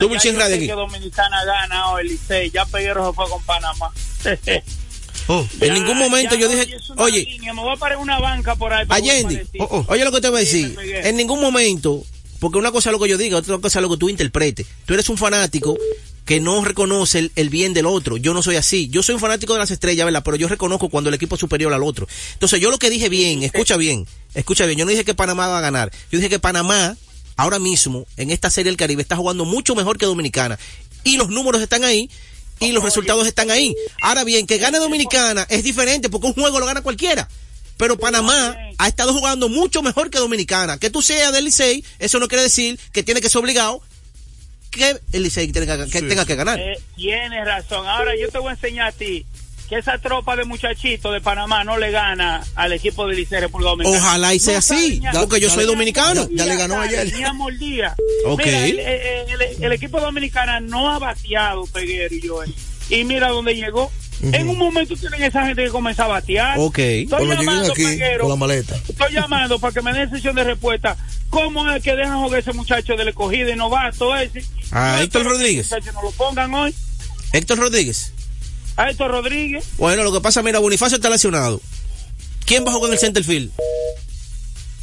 Tú, 0.00 0.08
ya 0.10 0.30
yo 0.30 0.40
sé 0.40 0.60
que 0.60 0.72
Dominicana 0.72 1.44
gana 1.44 1.90
hoy, 1.90 2.08
Licey. 2.08 2.52
Ya 2.52 2.64
Peguero 2.66 3.08
se 3.08 3.16
fue 3.16 3.28
con 3.28 3.42
Panamá. 3.42 3.90
Oh, 5.30 5.46
en 5.60 5.74
ningún 5.74 5.98
momento 5.98 6.36
yo 6.36 6.48
dije, 6.48 6.74
oye, 6.96 7.22
línea, 7.22 7.52
me 7.52 7.60
voy 7.60 7.74
a 7.74 7.76
parar 7.76 7.98
una 7.98 8.18
banca 8.18 8.56
por 8.56 8.72
ahí. 8.72 8.86
Allende, 8.88 9.46
oh, 9.58 9.64
oh, 9.70 9.84
oye 9.88 10.02
lo 10.02 10.10
que 10.10 10.22
te 10.22 10.30
voy 10.30 10.38
a 10.38 10.40
decir. 10.40 10.74
En 11.04 11.18
ningún 11.18 11.38
momento, 11.38 12.02
porque 12.40 12.56
una 12.56 12.72
cosa 12.72 12.88
es 12.88 12.92
lo 12.94 12.98
que 12.98 13.10
yo 13.10 13.18
diga, 13.18 13.36
otra 13.36 13.58
cosa 13.58 13.78
es 13.78 13.82
lo 13.82 13.90
que 13.90 13.98
tú 13.98 14.08
interpretes. 14.08 14.66
Tú 14.86 14.94
eres 14.94 15.06
un 15.10 15.18
fanático 15.18 15.76
que 16.24 16.40
no 16.40 16.64
reconoce 16.64 17.18
el, 17.18 17.32
el, 17.36 17.50
bien 17.50 17.74
del 17.74 17.84
otro. 17.84 18.16
Yo 18.16 18.32
no 18.32 18.42
soy 18.42 18.56
así. 18.56 18.88
Yo 18.88 19.02
soy 19.02 19.16
un 19.16 19.20
fanático 19.20 19.52
de 19.52 19.58
las 19.58 19.70
estrellas, 19.70 20.06
¿verdad? 20.06 20.22
Pero 20.24 20.38
yo 20.38 20.48
reconozco 20.48 20.88
cuando 20.88 21.08
el 21.08 21.14
equipo 21.14 21.34
es 21.34 21.40
superior 21.40 21.74
al 21.74 21.82
otro. 21.82 22.08
Entonces 22.32 22.58
yo 22.58 22.70
lo 22.70 22.78
que 22.78 22.88
dije 22.88 23.10
bien, 23.10 23.42
escucha 23.42 23.76
bien, 23.76 24.06
escucha 24.32 24.64
bien. 24.64 24.78
Yo 24.78 24.86
no 24.86 24.90
dije 24.92 25.04
que 25.04 25.14
Panamá 25.14 25.48
va 25.48 25.58
a 25.58 25.60
ganar. 25.60 25.90
Yo 26.10 26.18
dije 26.18 26.30
que 26.30 26.38
Panamá, 26.38 26.96
ahora 27.38 27.58
mismo, 27.58 28.04
en 28.18 28.30
esta 28.30 28.50
serie 28.50 28.70
del 28.70 28.76
Caribe, 28.76 29.00
está 29.00 29.16
jugando 29.16 29.46
mucho 29.46 29.74
mejor 29.74 29.96
que 29.96 30.04
Dominicana. 30.04 30.58
Y 31.04 31.16
los 31.16 31.30
números 31.30 31.62
están 31.62 31.84
ahí 31.84 32.10
y 32.58 32.72
los 32.72 32.82
resultados 32.82 33.26
están 33.26 33.50
ahí. 33.50 33.74
Ahora 34.02 34.24
bien, 34.24 34.46
que 34.46 34.58
gane 34.58 34.78
Dominicana 34.78 35.46
es 35.48 35.62
diferente 35.62 36.10
porque 36.10 36.26
un 36.26 36.34
juego 36.34 36.58
lo 36.58 36.66
gana 36.66 36.82
cualquiera. 36.82 37.28
Pero 37.78 37.96
Panamá 37.96 38.58
ha 38.76 38.88
estado 38.88 39.14
jugando 39.14 39.48
mucho 39.48 39.82
mejor 39.82 40.10
que 40.10 40.18
Dominicana. 40.18 40.78
Que 40.78 40.90
tú 40.90 41.00
seas 41.00 41.32
del 41.32 41.44
Licey, 41.44 41.84
eso 42.00 42.18
no 42.18 42.26
quiere 42.26 42.42
decir 42.42 42.78
que 42.92 43.04
tiene 43.04 43.20
que 43.20 43.28
ser 43.28 43.40
obligado 43.40 43.80
que 44.72 45.00
el 45.12 45.22
Licey 45.22 45.52
tenga 45.52 45.86
que, 45.86 46.02
tenga 46.02 46.26
que 46.26 46.34
ganar. 46.34 46.58
Eh, 46.58 46.76
tienes 46.96 47.46
razón. 47.46 47.86
Ahora 47.86 48.16
yo 48.20 48.28
te 48.30 48.38
voy 48.38 48.48
a 48.48 48.54
enseñar 48.54 48.88
a 48.88 48.92
ti 48.92 49.24
que 49.68 49.76
esa 49.76 49.98
tropa 49.98 50.34
de 50.34 50.44
muchachitos 50.44 51.12
de 51.12 51.20
Panamá 51.20 51.62
no 51.62 51.76
le 51.76 51.90
gana 51.90 52.42
al 52.54 52.72
equipo 52.72 53.06
de 53.06 53.16
Licey 53.16 53.40
República 53.40 53.70
Dominicana. 53.70 54.02
Ojalá 54.02 54.34
y 54.34 54.38
sea 54.38 54.58
así, 54.58 55.02
porque 55.12 55.40
yo 55.40 55.50
soy 55.50 55.66
dominicano. 55.66 56.26
Ya, 56.32 56.46
le 56.46 56.56
ganó 56.56 56.80
ayer. 56.80 57.12
el, 59.60 59.72
equipo 59.72 60.00
dominicano 60.00 60.60
no 60.60 60.90
ha 60.90 60.98
bateado, 60.98 61.66
Peguero 61.66 62.14
y 62.14 62.22
yo. 62.22 62.40
Y 62.88 63.04
mira 63.04 63.28
dónde 63.28 63.54
llegó. 63.54 63.90
En 64.20 64.48
un 64.48 64.58
momento 64.58 64.96
tienen 64.96 65.22
esa 65.22 65.46
gente 65.46 65.64
que 65.64 65.70
comienza 65.70 66.06
a 66.06 66.08
batear. 66.08 66.58
Ok. 66.58 66.78
Estoy 66.78 67.28
llamando, 67.28 67.72
aquí 67.72 67.84
con 68.18 68.28
la 68.30 68.36
maleta. 68.36 68.74
Estoy 68.88 69.12
llamando 69.12 69.58
para 69.58 69.72
que 69.72 69.82
me 69.82 69.92
den 69.92 70.10
sesión 70.10 70.34
de 70.34 70.44
respuesta. 70.44 70.96
¿Cómo 71.30 71.70
es 71.70 71.82
que 71.82 71.94
dejan 71.94 72.20
jugar 72.22 72.40
ese 72.40 72.52
muchacho 72.52 72.96
del 72.96 73.08
escogido 73.08 73.50
y 73.50 73.56
no 73.56 73.70
va 73.70 73.92
todo 73.92 74.16
ese? 74.16 74.42
Ah, 74.72 74.98
Héctor 75.02 75.24
Rodríguez. 75.24 75.70
No 75.94 76.02
lo 76.02 76.10
pongan 76.12 76.52
hoy. 76.54 76.74
Héctor 77.32 77.58
Rodríguez. 77.58 78.12
A 78.78 78.90
Héctor 78.90 79.10
Rodríguez. 79.10 79.64
Bueno, 79.76 80.04
lo 80.04 80.12
que 80.12 80.20
pasa, 80.20 80.40
mira, 80.40 80.60
Bonifacio 80.60 80.96
está 80.96 81.10
lesionado. 81.10 81.60
¿Quién 82.46 82.64
va 82.64 82.70
a 82.70 82.74
jugar 82.74 82.90
en 82.90 82.94
el 82.94 83.00
centerfield? 83.00 83.50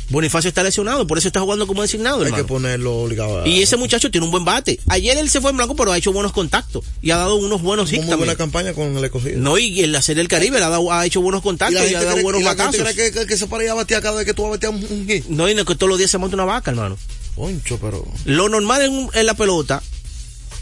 Bonifacio 0.09 0.49
está 0.49 0.63
lesionado, 0.63 1.07
por 1.07 1.17
eso 1.17 1.29
está 1.29 1.39
jugando 1.39 1.65
como 1.65 1.81
designado. 1.81 2.23
Hay 2.25 2.33
que 2.33 2.43
ponerlo 2.43 3.03
obligado. 3.03 3.47
Y 3.47 3.61
ese 3.61 3.77
muchacho 3.77 4.11
tiene 4.11 4.25
un 4.25 4.31
buen 4.31 4.43
bate. 4.43 4.81
Ayer 4.89 5.17
él 5.17 5.29
se 5.29 5.39
fue 5.39 5.51
en 5.51 5.57
blanco, 5.57 5.77
pero 5.77 5.93
ha 5.93 5.97
hecho 5.97 6.11
buenos 6.11 6.33
contactos 6.33 6.83
y 7.01 7.11
ha 7.11 7.17
dado 7.17 7.37
unos 7.37 7.61
buenos 7.61 7.91
hits. 7.91 8.05
Muy 8.05 8.15
buena 8.17 8.35
campaña 8.35 8.73
con 8.73 8.97
el 8.97 9.03
escogido. 9.05 9.39
No, 9.39 9.57
y 9.57 9.81
en 9.81 9.93
la 9.93 10.01
serie 10.01 10.21
del 10.21 10.27
Caribe 10.27 10.57
ha, 10.57 10.69
dado, 10.69 10.91
ha 10.91 11.05
hecho 11.05 11.21
buenos 11.21 11.41
contactos 11.41 11.89
y, 11.89 11.95
ha 11.95 12.03
dado 12.03 12.21
buenos 12.21 12.43
batazos. 12.43 12.83
cree 12.93 13.11
que, 13.13 13.25
que, 13.25 13.37
se 13.37 13.47
para 13.47 13.71
a 13.71 13.75
batear 13.75 14.01
cada 14.01 14.17
vez 14.17 14.25
que 14.25 14.33
tú 14.33 14.43
vas 14.43 14.49
a 14.49 14.51
batear 14.55 14.73
un, 14.73 15.07
hit? 15.07 15.25
No, 15.27 15.49
y 15.49 15.55
no 15.55 15.63
que 15.63 15.75
todos 15.75 15.89
los 15.89 15.97
días 15.97 16.11
se 16.11 16.17
monta 16.17 16.35
una 16.35 16.45
vaca, 16.45 16.69
hermano. 16.69 16.97
Poncho, 17.33 17.79
pero. 17.81 18.05
Lo 18.25 18.49
normal 18.49 18.81
en, 18.81 19.09
en 19.13 19.25
la 19.25 19.35
pelota 19.35 19.81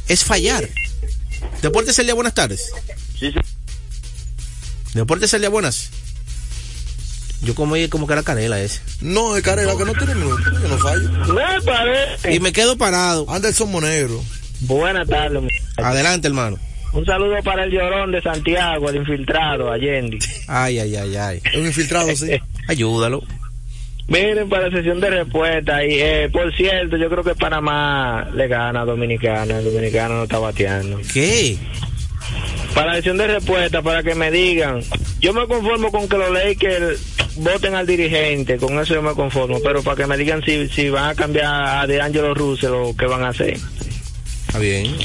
es 0.08 0.24
fallar. 0.24 0.70
Deportes 1.62 1.98
día 1.98 2.14
buenas 2.14 2.34
tardes. 2.34 2.72
Sí, 3.18 3.32
sí. 3.32 3.40
Deportes 4.94 5.40
día 5.40 5.50
buenas. 5.50 5.90
Yo 7.42 7.56
como, 7.56 7.76
como 7.90 8.08
que 8.08 8.14
era 8.14 8.24
Canela 8.24 8.62
ese. 8.62 8.82
No, 9.02 9.36
es 9.36 9.44
Canela 9.44 9.76
que 9.76 9.86
no 9.86 9.94
tiene 9.94 10.16
minutos, 10.16 10.62
que 10.62 10.68
no 10.68 10.78
fallo. 10.78 11.10
Me 11.34 11.62
parece. 11.66 12.34
Y 12.34 12.40
me 12.40 12.54
quedo 12.54 12.78
parado. 12.78 13.26
Anderson 13.30 13.70
Monegro. 13.70 14.24
Buenas 14.62 15.08
tardes. 15.08 15.44
Adelante, 15.78 16.28
hermano. 16.28 16.58
Un 16.94 17.06
saludo 17.06 17.36
para 17.44 17.64
el 17.64 17.72
llorón 17.72 18.12
de 18.12 18.22
Santiago, 18.22 18.90
el 18.90 18.98
infiltrado, 18.98 19.72
Allende. 19.72 20.20
Ay, 20.48 20.80
ay, 20.80 20.96
ay, 20.96 21.16
ay. 21.16 21.42
Un 21.58 21.66
infiltrado, 21.66 22.16
sí. 22.16 22.40
Ayúdalo. 22.68 23.24
Miren, 24.08 24.48
para 24.48 24.70
la 24.70 24.78
sesión 24.78 25.00
de 25.00 25.10
respuesta, 25.10 25.84
y 25.84 26.00
eh, 26.00 26.30
por 26.32 26.54
cierto, 26.56 26.98
yo 26.98 27.10
creo 27.10 27.24
que 27.24 27.36
Panamá 27.36 28.30
le 28.34 28.48
gana 28.48 28.82
a 28.82 28.86
Dominicana, 28.86 29.58
el 29.58 29.66
Dominicano 29.66 30.16
no 30.16 30.24
está 30.24 30.40
bateando. 30.40 31.00
¿Qué? 31.12 31.58
Para 32.74 32.88
la 32.88 32.96
sesión 32.96 33.18
de 33.18 33.28
respuesta, 33.28 33.82
para 33.82 34.02
que 34.04 34.16
me 34.16 34.32
digan, 34.32 34.82
yo 35.20 35.34
me 35.34 35.48
conformo 35.48 35.92
con 35.92 36.08
que 36.08 36.18
los 36.18 36.32
Lakers 36.32 37.00
voten 37.36 37.76
al 37.76 37.86
dirigente, 37.86 38.58
con 38.58 38.80
eso 38.80 38.96
yo 38.96 39.02
me 39.02 39.14
conformo, 39.14 39.60
pero 39.64 39.84
para 39.84 39.98
que 39.98 40.08
me 40.08 40.18
digan 40.18 40.42
si, 40.44 40.68
si 40.70 40.90
van 40.90 41.12
a 41.12 41.16
cambiar 41.16 41.46
a 41.46 41.88
De 41.88 42.02
Angelo 42.02 42.34
Russell 42.34 42.72
o 42.74 42.96
qué 42.96 43.06
van 43.06 43.24
a 43.24 43.30
hacer. 43.30 43.58
Está 44.48 44.60
bien. 44.60 44.96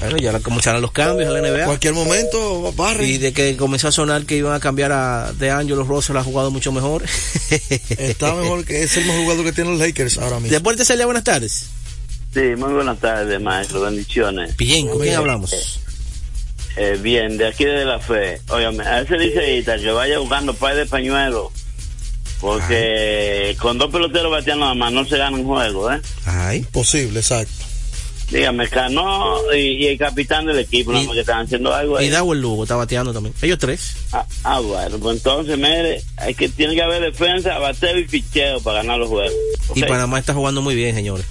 Bueno, 0.00 0.16
ya 0.18 0.38
comenzaron 0.40 0.82
los 0.82 0.92
cambios 0.92 1.28
a 1.28 1.32
la 1.32 1.40
NBA. 1.40 1.64
Cualquier 1.64 1.94
momento, 1.94 2.72
barre. 2.72 3.06
Y 3.06 3.18
de 3.18 3.32
que 3.32 3.56
comenzó 3.56 3.88
a 3.88 3.92
sonar 3.92 4.26
que 4.26 4.36
iban 4.36 4.52
a 4.52 4.60
cambiar 4.60 4.92
a 4.92 5.32
De 5.32 5.50
Angelo 5.50 5.84
Russell, 5.84 6.16
ha 6.16 6.22
jugado 6.22 6.50
mucho 6.50 6.70
mejor. 6.72 7.02
Está 7.98 8.34
mejor 8.34 8.64
que 8.64 8.82
es 8.82 8.96
el 8.96 9.06
mejor 9.06 9.22
jugador 9.22 9.44
que 9.44 9.52
tienen 9.52 9.78
los 9.78 9.86
Lakers 9.86 10.18
ahora 10.18 10.36
mismo. 10.36 10.50
Después 10.50 10.76
de 10.76 10.84
Celia, 10.84 11.06
buenas 11.06 11.24
tardes. 11.24 11.70
Sí, 12.34 12.42
muy 12.56 12.72
buenas 12.74 12.98
tardes, 12.98 13.40
maestro. 13.40 13.80
Bendiciones. 13.80 14.56
Bien, 14.56 14.86
¿con 14.86 15.00
quién 15.00 15.14
hablamos? 15.14 15.80
Eh, 16.76 16.98
bien, 17.00 17.38
de 17.38 17.46
aquí 17.46 17.64
de 17.64 17.84
la 17.84 17.98
fe. 17.98 18.40
Óyame, 18.48 18.84
a 18.84 19.00
ese 19.00 19.16
liceísta 19.16 19.78
que 19.78 19.90
vaya 19.90 20.18
buscando 20.18 20.54
par 20.54 20.76
de 20.76 20.86
pañuelos. 20.86 21.48
Porque 22.40 23.56
con 23.58 23.78
dos 23.78 23.90
peloteros 23.90 24.30
bateando 24.30 24.66
nada 24.66 24.74
más 24.74 24.92
no 24.92 25.04
se 25.06 25.16
gana 25.16 25.36
un 25.36 25.44
juego, 25.44 25.90
¿eh? 25.90 26.00
Ay. 26.26 26.66
Posible, 26.70 27.20
exacto. 27.20 27.64
Dígame, 28.30 28.68
Cano 28.68 29.36
y, 29.54 29.86
el 29.86 29.96
capitán 29.96 30.46
del 30.46 30.58
equipo, 30.58 30.92
y, 30.92 31.06
que 31.08 31.20
están 31.20 31.46
haciendo 31.46 31.72
algo 31.72 31.96
ahí. 31.96 32.08
Y 32.08 32.14
el 32.14 32.40
Lugo 32.40 32.64
está 32.64 32.74
bateando 32.74 33.12
también. 33.12 33.34
Ellos 33.40 33.58
tres. 33.58 33.94
Ah, 34.12 34.26
ah, 34.42 34.60
bueno, 34.60 34.98
pues 34.98 35.18
entonces, 35.18 35.56
mire, 35.56 36.02
hay 36.16 36.34
que, 36.34 36.48
tiene 36.48 36.74
que 36.74 36.82
haber 36.82 37.02
defensa, 37.02 37.56
bateo 37.58 37.98
y 37.98 38.04
ficheo 38.04 38.60
para 38.60 38.78
ganar 38.78 38.98
los 38.98 39.08
juegos. 39.08 39.32
Y 39.74 39.82
Panamá 39.84 40.18
está 40.18 40.34
jugando 40.34 40.60
muy 40.60 40.74
bien, 40.74 40.94
señores. 40.94 41.24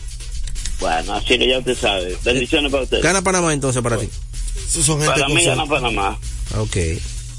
Bueno, 0.80 1.14
así 1.14 1.38
que 1.38 1.48
ya 1.48 1.60
usted 1.60 1.78
sabe. 1.78 2.18
Bendiciones 2.24 2.72
para 2.72 2.84
usted. 2.84 3.02
Gana 3.02 3.22
Panamá 3.22 3.54
entonces 3.54 3.82
para 3.82 3.98
ti. 3.98 4.10
Son 4.70 5.00
gente 5.00 5.06
Para 5.06 5.28
mí 5.30 5.44
gana 5.44 5.66
Panamá. 5.66 6.20
Ok. 6.58 6.78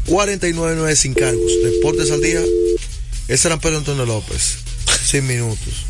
809-200-4999 0.07 0.95
sin 0.97 1.15
cargos. 1.15 1.53
Deportes 1.63 2.11
al 2.11 2.21
día. 2.23 2.41
Ese 3.29 3.49
era 3.49 3.59
Pedro 3.59 3.79
Antonio 3.79 4.05
López. 4.07 4.59
Sin 5.05 5.27
minutos. 5.27 5.87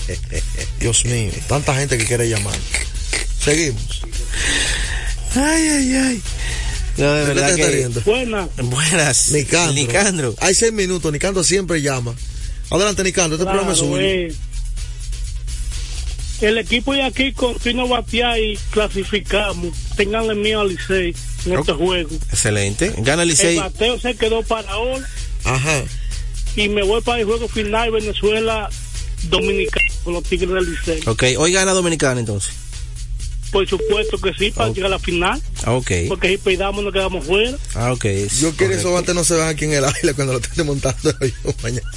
Dios 0.80 1.04
mío, 1.04 1.32
tanta 1.48 1.74
gente 1.74 1.98
que 1.98 2.04
quiere 2.04 2.28
llamar. 2.28 2.54
Seguimos. 3.44 4.02
Ay, 5.34 5.68
ay, 5.68 5.94
ay. 5.94 6.22
No, 6.96 7.12
de 7.12 7.24
verdad 7.24 7.56
que... 7.56 7.88
Buenas. 8.04 8.48
Buenas. 8.56 9.32
Nicandro. 9.32 9.74
Nicandro. 9.74 10.34
Hay 10.38 10.54
seis 10.54 10.72
minutos. 10.72 11.12
Nicandro 11.12 11.42
siempre 11.44 11.82
llama. 11.82 12.14
Adelante, 12.70 13.02
Nicandro. 13.02 13.36
Este 13.36 13.44
programa 13.44 13.72
es 13.72 13.78
suyo. 13.78 13.98
El 16.44 16.58
equipo 16.58 16.92
de 16.92 17.02
aquí 17.02 17.32
continúa 17.32 17.86
batear 17.86 18.38
y 18.38 18.58
clasificamos. 18.68 19.74
Tenganle 19.96 20.34
miedo 20.34 20.60
al 20.60 20.68
Licey 20.68 21.14
en 21.46 21.52
este 21.58 21.72
juego. 21.72 22.10
Excelente. 22.30 22.92
Gana 22.98 23.22
el 23.22 23.30
Licey. 23.30 23.56
El 23.56 23.62
bateo 23.62 23.98
se 23.98 24.14
quedó 24.14 24.42
para 24.42 24.76
hoy. 24.76 25.00
Ajá. 25.44 25.82
Y 26.54 26.68
me 26.68 26.82
voy 26.82 27.00
para 27.00 27.20
el 27.20 27.24
juego 27.24 27.48
final 27.48 27.92
Venezuela 27.92 28.68
Dominicana 29.30 29.86
con 30.02 30.12
los 30.12 30.22
Tigres 30.24 30.50
del 30.50 30.70
Licey. 30.70 31.00
Ok, 31.06 31.24
hoy 31.38 31.50
gana 31.52 31.72
Dominicana 31.72 32.20
entonces. 32.20 32.52
Por 33.50 33.66
supuesto 33.66 34.18
que 34.18 34.34
sí, 34.34 34.50
para 34.50 34.68
llegar 34.68 34.88
a 34.88 34.96
la 34.96 34.98
final. 34.98 35.40
Ah, 35.62 35.72
ok. 35.72 35.90
Porque 36.08 36.28
si 36.28 36.36
pedamos 36.36 36.84
nos 36.84 36.92
quedamos 36.92 37.24
fuera. 37.24 37.56
Ah, 37.74 37.90
ok. 37.90 38.04
Yo 38.38 38.54
quiero 38.54 38.74
que 38.74 38.80
esos 38.80 38.98
antes 38.98 39.14
no 39.14 39.24
se 39.24 39.32
vean 39.34 39.48
aquí 39.48 39.64
en 39.64 39.72
el 39.72 39.84
aire 39.86 40.12
cuando 40.12 40.34
lo 40.34 40.40
estén 40.40 40.56
desmontando 40.56 41.10
yo 41.22 41.54
mañana. 41.62 41.90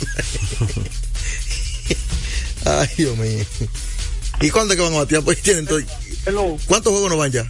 Ay, 2.63 2.88
Dios 2.95 3.17
mío. 3.17 3.45
¿Y 4.39 4.51
cuándo 4.51 4.74
es 4.74 4.78
que 4.78 4.84
van 4.84 4.94
a 4.94 4.98
batear? 4.98 5.24
Pues 5.24 5.42
tienen 5.42 5.66
todo. 5.66 5.80
¿Cuántos 6.68 6.92
juegos 6.92 7.10
no 7.10 7.18
van 7.18 7.31
ya? 7.31 7.50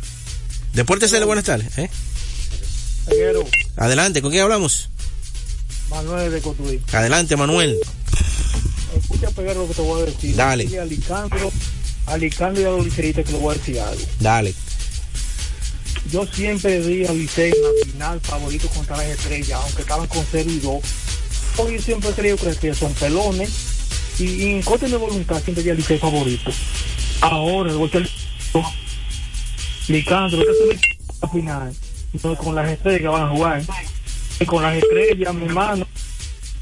Deportes 0.73 1.11
de 1.11 1.23
buenas 1.23 1.45
tardes. 1.45 1.77
¿eh? 1.77 1.89
Adelante, 3.75 4.21
¿con 4.21 4.31
quién 4.31 4.43
hablamos? 4.43 4.89
Manuel 5.89 6.31
de 6.31 6.41
Cotuí. 6.41 6.81
Adelante, 6.91 7.35
Manuel. 7.35 7.77
Escucha 8.95 9.29
pegar 9.31 9.55
lo 9.55 9.67
que 9.67 9.73
te 9.73 9.81
voy 9.81 10.01
a 10.01 10.05
decir. 10.05 10.35
Dale. 10.35 10.79
Alicantro, 10.79 11.51
Alicantro 12.05 12.61
y 12.61 12.65
a 12.65 12.69
los 12.69 12.93
que 12.93 13.13
le 13.13 13.39
voy 13.39 13.55
a 13.55 13.57
decir 13.57 13.79
algo. 13.79 14.01
Dale. 14.19 14.53
Yo 16.11 16.25
siempre 16.25 16.81
di 16.81 17.05
a 17.05 17.11
Licey 17.11 17.51
en 17.51 17.63
la 17.63 17.69
final 17.85 18.21
favorito 18.21 18.67
contra 18.69 18.97
las 18.97 19.07
estrellas, 19.07 19.59
aunque 19.61 19.81
estaban 19.81 20.07
con 20.07 20.25
0 20.31 20.49
y 20.49 20.59
2. 20.59 20.81
Hoy 21.57 21.81
siempre 21.81 22.11
creo 22.11 22.37
que 22.37 22.73
son 22.73 22.93
pelones 22.93 23.76
y, 24.19 24.43
en 24.51 24.61
corte 24.63 24.87
de 24.87 24.97
voluntad 24.97 25.41
siempre 25.43 25.63
ya 25.63 25.73
Licey 25.73 25.97
favorito. 25.97 26.51
Ahora, 27.21 27.71
el 27.71 27.77
golpe 27.77 28.03
Licandro, 29.87 30.39
que 30.39 30.73
es 30.73 30.81
la 31.21 31.27
final. 31.29 31.75
Entonces, 32.13 32.43
con 32.43 32.55
las 32.55 32.69
estrellas 32.69 33.01
que 33.01 33.07
van 33.07 33.23
a 33.23 33.29
jugar. 33.29 33.63
Y 34.39 34.45
con 34.45 34.61
las 34.63 34.75
estrellas, 34.75 35.33
mi 35.33 35.45
hermano, 35.45 35.87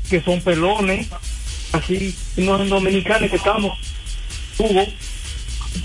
que 0.10 0.22
son 0.22 0.42
pelones. 0.42 1.08
así 1.72 2.16
los 2.38 2.70
dominicanos 2.70 3.30
que 3.30 3.36
estamos, 3.36 3.78
Hugo, 4.58 4.86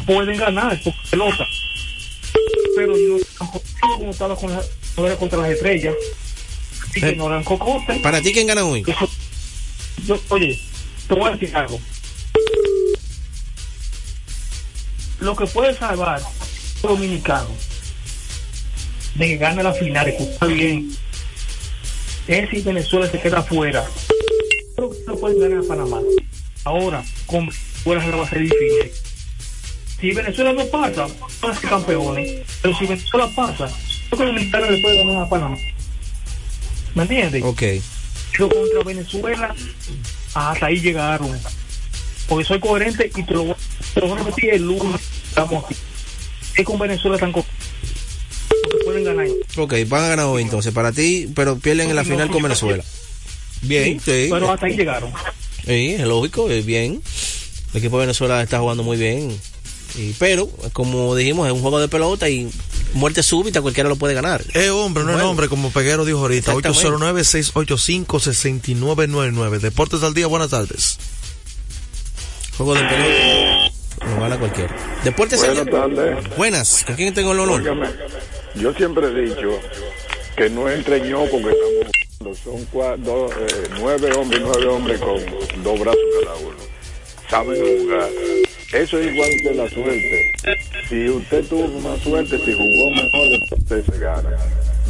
pueden 0.06 0.36
ganar 0.38 0.80
por 0.82 0.94
pelota. 1.10 1.44
Pero 2.76 2.96
yo 2.96 3.16
como 3.98 4.10
estaba 4.12 4.36
con 4.36 4.52
la, 4.52 4.62
no 4.96 5.06
era 5.06 5.16
contra 5.16 5.40
las 5.40 5.50
estrellas, 5.50 5.94
así 6.90 7.00
que 7.00 7.08
Eh. 7.08 7.16
no 7.16 7.26
eran 7.26 7.42
cocotes. 7.42 7.98
Para 8.02 8.20
ti, 8.22 8.32
¿quién 8.32 8.46
gana 8.46 8.64
hoy? 8.64 8.84
Eso- 8.86 9.10
yo- 10.06 10.20
oye, 10.28 10.60
te 11.10 11.16
voy 11.16 11.28
a 11.28 11.32
decir 11.32 11.56
algo. 11.56 11.80
Lo 15.18 15.34
que 15.34 15.46
puede 15.46 15.74
salvar 15.74 16.22
dominicanos 16.82 17.50
de 19.16 19.26
que 19.26 19.36
gane 19.36 19.62
la 19.62 19.72
final, 19.72 20.08
escucha 20.08 20.46
bien, 20.46 20.88
es 22.28 22.48
si 22.48 22.62
Venezuela 22.62 23.10
se 23.10 23.20
queda. 23.20 23.44
Creo 23.44 24.90
que 24.90 24.98
no 25.04 25.16
pueden 25.16 25.40
ganar 25.40 25.64
a 25.64 25.68
Panamá. 25.68 26.00
Ahora, 26.64 27.02
con 27.26 27.50
le 27.84 27.94
va 28.16 28.24
a 28.24 28.28
ser 28.28 28.42
difícil. 28.42 28.92
Si 30.00 30.12
Venezuela 30.12 30.52
no 30.52 30.64
pasa, 30.66 31.08
van 31.42 31.50
a 31.50 31.60
ser 31.60 31.68
campeones. 31.68 32.46
Pero 32.62 32.78
si 32.78 32.86
Venezuela 32.86 33.28
pasa, 33.34 33.68
creo 34.10 34.18
que 34.20 34.26
Dominicana 34.26 34.70
le 34.70 34.80
puede 34.80 35.04
ganar 35.04 35.24
a 35.24 35.28
Panamá. 35.28 35.56
¿Me 36.94 37.02
entiendes? 37.02 37.42
Ok. 37.42 37.62
Pero 38.32 38.48
contra 38.48 38.82
Venezuela, 38.84 39.54
hasta 40.34 40.66
ahí 40.66 40.80
llegaron. 40.80 41.38
Porque 42.28 42.44
soy 42.44 42.60
coherente 42.60 43.10
y 43.14 43.22
te 43.24 43.34
lo, 43.34 43.56
te 43.94 44.00
lo 44.00 44.08
voy 44.08 44.18
a 44.20 44.22
repetir 44.24 44.54
el 44.54 44.62
lunes. 44.62 45.00
Estamos 45.28 45.64
aquí. 45.64 45.74
Es 46.56 46.64
con 46.64 46.78
Venezuela 46.78 47.18
tan 47.18 47.32
co- 47.32 47.44
porque 48.62 48.84
pueden 48.84 49.04
ganar. 49.04 49.26
Ok, 49.56 49.74
van 49.88 50.04
a 50.04 50.08
ganar 50.08 50.26
hoy 50.26 50.42
entonces. 50.42 50.72
Para 50.72 50.92
ti, 50.92 51.28
pero 51.34 51.58
pierden 51.58 51.90
en 51.90 51.96
la 51.96 52.04
final 52.04 52.30
con 52.30 52.42
Venezuela. 52.42 52.84
Bien, 53.62 53.98
sí. 54.00 54.28
Pero 54.30 54.50
hasta 54.50 54.66
ahí 54.66 54.76
llegaron. 54.76 55.12
Sí, 55.66 55.94
es 55.98 56.00
lógico, 56.06 56.48
es 56.50 56.64
bien. 56.64 57.02
El 57.72 57.78
equipo 57.78 57.98
de 57.98 58.06
Venezuela 58.06 58.42
está 58.42 58.58
jugando 58.60 58.82
muy 58.82 58.96
bien. 58.96 59.36
Y, 59.96 60.12
pero, 60.14 60.48
como 60.72 61.14
dijimos, 61.14 61.46
es 61.46 61.52
un 61.52 61.60
juego 61.62 61.80
de 61.80 61.88
pelota 61.88 62.28
y 62.28 62.50
muerte 62.94 63.22
súbita, 63.22 63.60
cualquiera 63.62 63.88
lo 63.88 63.96
puede 63.96 64.14
ganar. 64.14 64.42
Es 64.54 64.70
hombre, 64.70 65.02
no 65.04 65.10
es 65.10 65.16
Bueno. 65.16 65.30
hombre, 65.30 65.48
como 65.48 65.70
Peguero 65.70 66.04
dijo 66.04 66.18
ahorita. 66.20 66.52
Exactamente. 66.52 66.88
809-685-6999. 68.06 69.58
Deportes 69.58 70.02
al 70.02 70.14
día, 70.14 70.26
buenas 70.26 70.50
tardes. 70.50 70.98
Juego 72.56 72.74
de 72.74 72.80
pelota. 72.80 73.70
Lo 74.06 74.20
gana 74.20 74.38
cualquiera. 74.38 74.74
Deportes 75.04 75.38
Buenas 75.40 75.58
señor. 75.64 75.70
tardes. 75.94 76.36
Buenas. 76.36 76.84
¿Con 76.86 76.96
quién 76.96 77.12
tengo 77.14 77.32
el 77.32 77.40
honor? 77.40 77.60
Óigame, 77.60 77.88
yo 78.54 78.72
siempre 78.74 79.06
he 79.08 79.20
dicho 79.22 79.58
que 80.36 80.48
no 80.50 80.68
entre 80.70 81.00
ñoco 81.08 81.38
que 81.38 81.50
estamos 81.50 82.38
jugando. 82.72 83.04
Son 83.04 83.04
dos, 83.04 83.32
eh, 83.32 83.68
nueve 83.78 84.12
hombres, 84.16 84.40
nueve 84.42 84.66
hombres 84.66 85.00
con 85.00 85.62
dos 85.62 85.80
brazos 85.80 86.00
cada 86.24 86.36
uno. 86.36 86.56
Saben 87.30 87.56
jugar. 87.82 88.08
Eso 88.72 89.00
es 89.00 89.12
igual 89.12 89.30
que 89.42 89.52
la 89.52 89.68
suerte. 89.68 90.32
Si 90.88 91.08
usted 91.08 91.44
tuvo 91.46 91.66
más 91.80 92.00
suerte, 92.02 92.38
si 92.38 92.52
jugó 92.52 92.90
mejor, 92.90 93.58
usted 93.58 93.84
se 93.84 93.98
gana. 93.98 94.30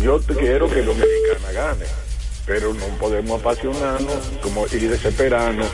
Yo 0.03 0.21
quiero 0.21 0.69
que 0.69 0.83
Dominicana 0.83 1.53
gane, 1.55 1.87
pero 2.45 2.75
no 2.75 2.87
podemos 2.99 3.41
apasionarnos 3.41 4.19
como 4.43 4.67
y 4.67 4.81
desesperarnos 4.81 5.67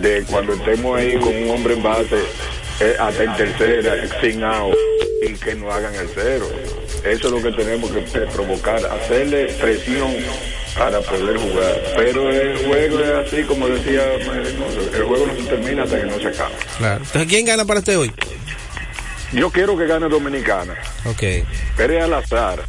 de 0.00 0.22
cuando 0.30 0.52
estemos 0.52 0.96
ahí 0.96 1.16
con 1.18 1.34
un 1.34 1.50
hombre 1.50 1.74
en 1.74 1.82
base 1.82 2.18
eh, 2.80 2.94
hasta 2.98 3.24
en 3.24 3.36
tercera, 3.36 4.20
sin 4.20 4.44
out, 4.44 4.76
y 5.28 5.34
que 5.34 5.56
no 5.56 5.72
hagan 5.72 5.94
el 5.96 6.08
cero. 6.14 6.46
Eso 7.04 7.26
es 7.26 7.32
lo 7.32 7.42
que 7.42 7.50
tenemos 7.50 7.90
que 7.90 8.20
provocar, 8.32 8.84
hacerle 8.86 9.46
presión 9.60 10.14
para 10.76 11.00
poder 11.00 11.36
jugar. 11.38 11.82
Pero 11.96 12.30
el 12.30 12.66
juego 12.66 13.00
es 13.00 13.10
así, 13.28 13.42
como 13.44 13.68
decía, 13.68 14.02
el 14.14 15.04
juego 15.04 15.26
no 15.26 15.34
se 15.36 15.42
termina 15.44 15.82
hasta 15.84 15.98
que 16.00 16.06
no 16.06 16.18
se 16.18 16.28
acaba. 16.28 16.50
Claro. 16.78 17.04
Entonces, 17.04 17.26
¿quién 17.28 17.44
gana 17.46 17.64
para 17.64 17.80
usted 17.80 17.98
hoy? 17.98 18.12
Yo 19.32 19.50
quiero 19.50 19.76
que 19.78 19.86
gane 19.86 20.08
Dominicana, 20.08 20.74
Ok. 21.04 21.22
pero 21.76 21.94
es 21.96 22.02
al 22.02 22.14
azar. 22.14 22.64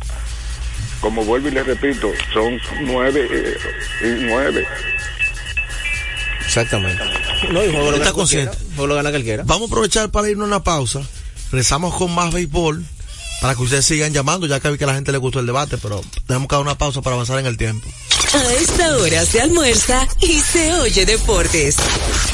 Como 0.99 1.25
vuelvo 1.25 1.47
y 1.47 1.51
le 1.51 1.63
repito, 1.63 2.11
son 2.31 2.59
nueve 2.81 3.27
eh, 3.31 3.57
y 4.03 4.23
nueve. 4.25 4.67
Exactamente. 6.45 7.01
No, 7.51 7.63
y 7.63 7.71
juego 7.71 7.91
lo 7.91 7.97
Está 7.97 8.05
gana 8.05 8.11
cualquiera. 8.11 8.11
consciente. 8.13 8.57
El 8.57 8.75
juego 8.75 8.87
lo 8.87 8.95
gana 8.95 9.09
cualquiera. 9.09 9.43
Vamos 9.45 9.63
a 9.69 9.73
aprovechar 9.73 10.09
para 10.11 10.29
irnos 10.29 10.43
a 10.45 10.47
una 10.47 10.63
pausa. 10.63 11.01
Rezamos 11.51 11.95
con 11.95 12.13
más 12.13 12.31
béisbol 12.33 12.83
para 13.41 13.55
que 13.55 13.63
ustedes 13.63 13.85
sigan 13.85 14.13
llamando, 14.13 14.45
ya 14.45 14.59
que 14.59 14.69
vi 14.69 14.77
que 14.77 14.83
a 14.83 14.87
la 14.87 14.93
gente 14.93 15.11
le 15.11 15.17
gustó 15.17 15.39
el 15.39 15.47
debate, 15.47 15.77
pero 15.77 16.01
tenemos 16.27 16.47
que 16.47 16.55
dar 16.55 16.61
una 16.61 16.77
pausa 16.77 17.01
para 17.01 17.15
avanzar 17.15 17.39
en 17.39 17.47
el 17.47 17.57
tiempo. 17.57 17.89
A 18.33 18.53
esta 18.53 18.97
hora 18.97 19.25
se 19.25 19.41
almuerza 19.41 20.07
y 20.21 20.39
se 20.39 20.73
oye 20.75 21.05
deportes. 21.05 21.75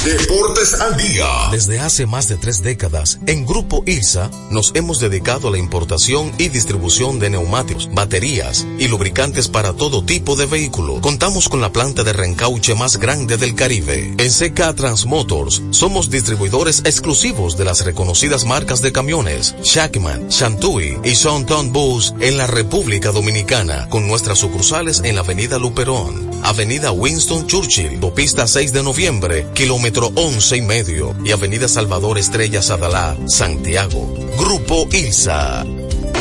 Deportes 0.05 0.75
al 0.79 0.95
día. 0.95 1.25
Desde 1.49 1.79
hace 1.79 2.05
más 2.05 2.27
de 2.27 2.37
tres 2.37 2.61
décadas, 2.61 3.19
en 3.25 3.45
Grupo 3.47 3.83
ILSA 3.87 4.29
nos 4.51 4.75
hemos 4.75 4.99
dedicado 4.99 5.47
a 5.47 5.51
la 5.51 5.57
importación 5.57 6.31
y 6.37 6.49
distribución 6.49 7.17
de 7.17 7.31
neumáticos, 7.31 7.89
baterías 7.93 8.67
y 8.77 8.87
lubricantes 8.89 9.47
para 9.47 9.73
todo 9.73 10.03
tipo 10.03 10.35
de 10.35 10.45
vehículo. 10.45 11.01
Contamos 11.01 11.49
con 11.49 11.61
la 11.61 11.71
planta 11.71 12.03
de 12.03 12.13
reencauche 12.13 12.75
más 12.75 12.97
grande 12.97 13.37
del 13.37 13.55
Caribe. 13.55 14.13
En 14.19 14.29
CK 14.29 14.75
Transmotors 14.75 15.63
somos 15.71 16.11
distribuidores 16.11 16.81
exclusivos 16.85 17.57
de 17.57 17.65
las 17.65 17.83
reconocidas 17.85 18.45
marcas 18.45 18.81
de 18.81 18.91
camiones 18.91 19.55
Shackman, 19.63 20.27
Shantui 20.29 20.96
y 21.03 21.15
Sonton 21.15 21.71
Bus 21.71 22.13
en 22.19 22.37
la 22.37 22.47
República 22.47 23.11
Dominicana, 23.11 23.87
con 23.89 24.07
nuestras 24.07 24.39
sucursales 24.39 25.01
en 25.03 25.15
la 25.15 25.21
Avenida 25.21 25.57
Luperón, 25.59 26.29
Avenida 26.43 26.91
Winston 26.91 27.47
Churchill, 27.47 27.95
Autopista 27.95 28.47
6 28.47 28.73
de 28.73 28.83
Noviembre, 28.83 29.47
kilómetro 29.53 30.11
11 30.15 30.57
y 30.57 30.61
medio, 30.61 31.15
y 31.23 31.31
Avenida 31.31 31.67
Salvador 31.67 32.17
Estrella 32.17 32.61
Sadalá, 32.61 33.17
Santiago. 33.27 34.13
Grupo 34.37 34.87
ILSA. 34.91 35.65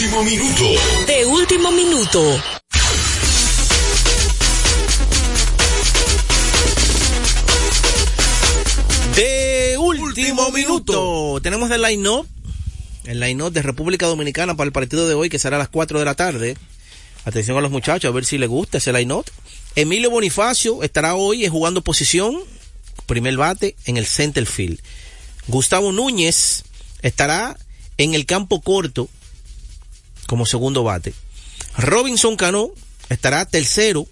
Último 0.00 0.22
minuto. 0.22 0.64
De 1.06 1.26
último 1.26 1.72
minuto. 1.72 2.42
De 9.14 9.76
último 9.78 10.50
minuto. 10.52 11.40
Tenemos 11.42 11.70
el 11.70 11.82
line-up. 11.82 12.26
El 13.04 13.20
line-up 13.20 13.52
de 13.52 13.60
República 13.60 14.06
Dominicana 14.06 14.56
para 14.56 14.68
el 14.68 14.72
partido 14.72 15.06
de 15.06 15.12
hoy, 15.12 15.28
que 15.28 15.38
será 15.38 15.56
a 15.56 15.58
las 15.58 15.68
4 15.68 15.98
de 15.98 16.04
la 16.06 16.14
tarde. 16.14 16.56
Atención 17.26 17.58
a 17.58 17.60
los 17.60 17.70
muchachos, 17.70 18.08
a 18.08 18.14
ver 18.14 18.24
si 18.24 18.38
les 18.38 18.48
gusta 18.48 18.78
ese 18.78 18.94
line-up. 18.94 19.26
Emilio 19.76 20.08
Bonifacio 20.08 20.82
estará 20.82 21.14
hoy 21.14 21.46
jugando 21.46 21.82
posición, 21.82 22.38
primer 23.04 23.36
bate, 23.36 23.76
en 23.84 23.98
el 23.98 24.06
center 24.06 24.46
field. 24.46 24.80
Gustavo 25.46 25.92
Núñez 25.92 26.64
estará 27.02 27.58
en 27.98 28.14
el 28.14 28.24
campo 28.24 28.62
corto 28.62 29.10
como 30.30 30.46
segundo 30.46 30.84
bate. 30.84 31.12
Robinson 31.76 32.36
Cano 32.36 32.70
estará 33.08 33.44
tercero 33.46 34.06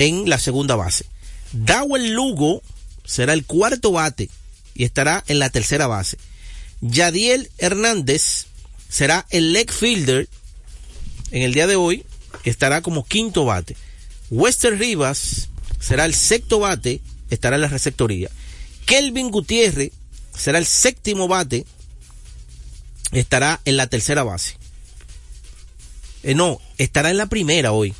en 0.00 0.28
la 0.28 0.40
segunda 0.40 0.74
base. 0.74 1.06
Dawel 1.52 2.14
Lugo 2.14 2.62
será 3.04 3.32
el 3.32 3.44
cuarto 3.44 3.92
bate 3.92 4.28
y 4.74 4.82
estará 4.82 5.22
en 5.28 5.38
la 5.38 5.50
tercera 5.50 5.86
base. 5.86 6.18
Yadiel 6.80 7.48
Hernández 7.58 8.46
será 8.88 9.24
el 9.30 9.52
leg 9.52 9.70
fielder 9.70 10.28
en 11.30 11.42
el 11.42 11.54
día 11.54 11.68
de 11.68 11.76
hoy, 11.76 12.04
estará 12.42 12.82
como 12.82 13.04
quinto 13.04 13.44
bate. 13.44 13.76
Wester 14.30 14.76
Rivas 14.76 15.48
será 15.78 16.06
el 16.06 16.14
sexto 16.16 16.58
bate, 16.58 17.00
estará 17.30 17.54
en 17.54 17.62
la 17.62 17.68
receptoría. 17.68 18.30
Kelvin 18.84 19.30
Gutiérrez 19.30 19.92
será 20.36 20.58
el 20.58 20.66
séptimo 20.66 21.28
bate, 21.28 21.66
estará 23.12 23.60
en 23.64 23.76
la 23.76 23.86
tercera 23.86 24.24
base. 24.24 24.58
Eh, 26.28 26.34
no, 26.34 26.60
estará 26.76 27.10
en 27.10 27.16
la 27.16 27.24
primera 27.24 27.72
hoy. 27.72 27.94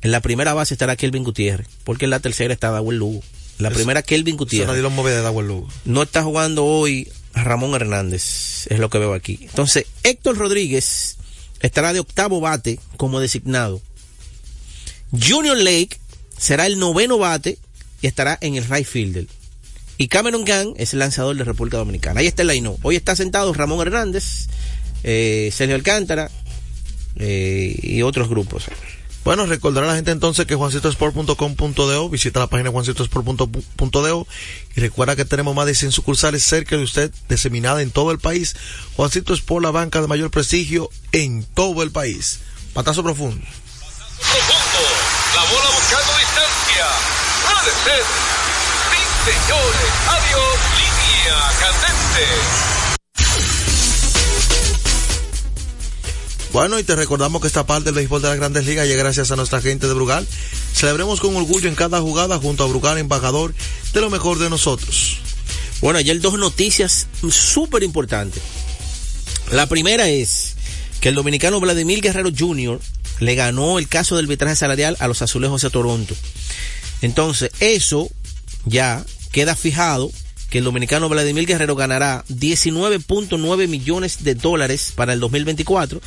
En 0.00 0.12
la 0.12 0.20
primera 0.20 0.54
base 0.54 0.72
estará 0.72 0.96
Kelvin 0.96 1.24
Gutiérrez, 1.24 1.66
porque 1.84 2.06
en 2.06 2.10
la 2.10 2.20
tercera 2.20 2.54
está 2.54 2.70
Dawel 2.70 2.96
Lugo. 2.96 3.22
La 3.58 3.68
Eso- 3.68 3.76
primera 3.76 4.00
Kelvin 4.00 4.38
Gutiérrez. 4.38 4.68
nadie 4.68 4.80
lo 4.80 4.88
mueve 4.88 5.10
de 5.14 5.20
Dawel 5.20 5.48
Lugo. 5.48 5.68
No 5.84 6.02
está 6.02 6.22
jugando 6.22 6.64
hoy 6.64 7.06
Ramón 7.34 7.74
Hernández, 7.74 8.66
es 8.70 8.78
lo 8.78 8.88
que 8.88 8.96
veo 8.96 9.12
aquí. 9.12 9.40
Entonces, 9.42 9.84
Héctor 10.04 10.38
Rodríguez 10.38 11.18
estará 11.60 11.92
de 11.92 12.00
octavo 12.00 12.40
bate 12.40 12.80
como 12.96 13.20
designado. 13.20 13.82
Junior 15.12 15.58
Lake 15.58 15.98
será 16.38 16.64
el 16.64 16.78
noveno 16.78 17.18
bate 17.18 17.58
y 18.00 18.06
estará 18.06 18.38
en 18.40 18.54
el 18.56 18.64
right 18.66 18.86
fielder. 18.86 19.26
Y 19.98 20.08
Cameron 20.08 20.46
Gang 20.46 20.72
es 20.78 20.94
el 20.94 21.00
lanzador 21.00 21.36
de 21.36 21.44
República 21.44 21.76
Dominicana. 21.76 22.20
Ahí 22.20 22.26
está 22.26 22.40
el 22.40 22.48
line 22.48 22.74
Hoy 22.82 22.96
está 22.96 23.14
sentado 23.14 23.52
Ramón 23.52 23.86
Hernández, 23.86 24.48
eh, 25.02 25.50
Sergio 25.52 25.76
Alcántara 25.76 26.30
eh, 27.16 27.76
y 27.82 28.02
otros 28.02 28.28
grupos. 28.28 28.64
Bueno, 29.24 29.46
recordar 29.46 29.84
a 29.84 29.86
la 29.86 29.94
gente 29.94 30.10
entonces 30.10 30.44
que 30.44 30.54
juancitosport.com.do, 30.54 32.08
visita 32.10 32.40
la 32.40 32.46
página 32.46 32.70
juancitosport.do 32.70 34.26
y 34.76 34.80
recuerda 34.80 35.16
que 35.16 35.24
tenemos 35.24 35.54
más 35.54 35.64
de 35.64 35.74
100 35.74 35.92
sucursales 35.92 36.44
cerca 36.44 36.76
de 36.76 36.82
usted, 36.82 37.10
diseminada 37.26 37.80
en 37.80 37.90
todo 37.90 38.10
el 38.10 38.18
país. 38.18 38.54
Juancito 38.96 39.32
Sport, 39.32 39.64
la 39.64 39.70
banca 39.70 40.02
de 40.02 40.08
mayor 40.08 40.30
prestigio 40.30 40.90
en 41.12 41.42
todo 41.42 41.82
el 41.82 41.90
país. 41.90 42.40
Patazo 42.74 43.02
profundo. 43.02 43.40
profundo. 43.40 44.80
La 45.34 45.42
bola 45.44 45.70
buscando 45.70 46.12
distancia. 46.18 46.86
Puede 47.48 47.72
ser. 47.82 48.04
Sí, 48.92 49.00
señores. 49.24 49.90
Adiós. 50.06 50.58
Línea 50.76 51.38
candente. 51.60 52.73
Bueno, 56.54 56.78
y 56.78 56.84
te 56.84 56.94
recordamos 56.94 57.40
que 57.40 57.48
esta 57.48 57.66
parte 57.66 57.86
del 57.86 57.96
béisbol 57.96 58.22
de 58.22 58.28
las 58.28 58.36
grandes 58.36 58.64
ligas 58.64 58.86
llega 58.86 59.02
gracias 59.02 59.32
a 59.32 59.34
nuestra 59.34 59.60
gente 59.60 59.88
de 59.88 59.92
Brugal. 59.92 60.24
Celebremos 60.72 61.18
con 61.18 61.34
orgullo 61.34 61.68
en 61.68 61.74
cada 61.74 62.00
jugada 62.00 62.38
junto 62.38 62.62
a 62.62 62.68
Brugal, 62.68 62.96
embajador 62.96 63.52
de 63.92 64.00
lo 64.00 64.08
mejor 64.08 64.38
de 64.38 64.48
nosotros. 64.48 65.18
Bueno, 65.80 65.98
ayer 65.98 66.20
dos 66.20 66.38
noticias 66.38 67.08
súper 67.28 67.82
importantes. 67.82 68.40
La 69.50 69.66
primera 69.66 70.08
es 70.08 70.54
que 71.00 71.08
el 71.08 71.16
dominicano 71.16 71.58
Vladimir 71.58 72.00
Guerrero 72.00 72.30
Jr. 72.30 72.78
le 73.18 73.34
ganó 73.34 73.80
el 73.80 73.88
caso 73.88 74.14
del 74.14 74.26
arbitraje 74.26 74.54
salarial 74.54 74.96
a 75.00 75.08
los 75.08 75.22
azulejos 75.22 75.62
de 75.62 75.70
Toronto. 75.70 76.14
Entonces, 77.02 77.50
eso 77.58 78.08
ya 78.64 79.04
queda 79.32 79.56
fijado 79.56 80.12
que 80.50 80.58
el 80.58 80.64
dominicano 80.64 81.08
Vladimir 81.08 81.46
Guerrero 81.46 81.74
ganará 81.74 82.24
19.9 82.28 83.66
millones 83.66 84.22
de 84.22 84.36
dólares 84.36 84.92
para 84.94 85.12
el 85.12 85.18
2024 85.18 86.00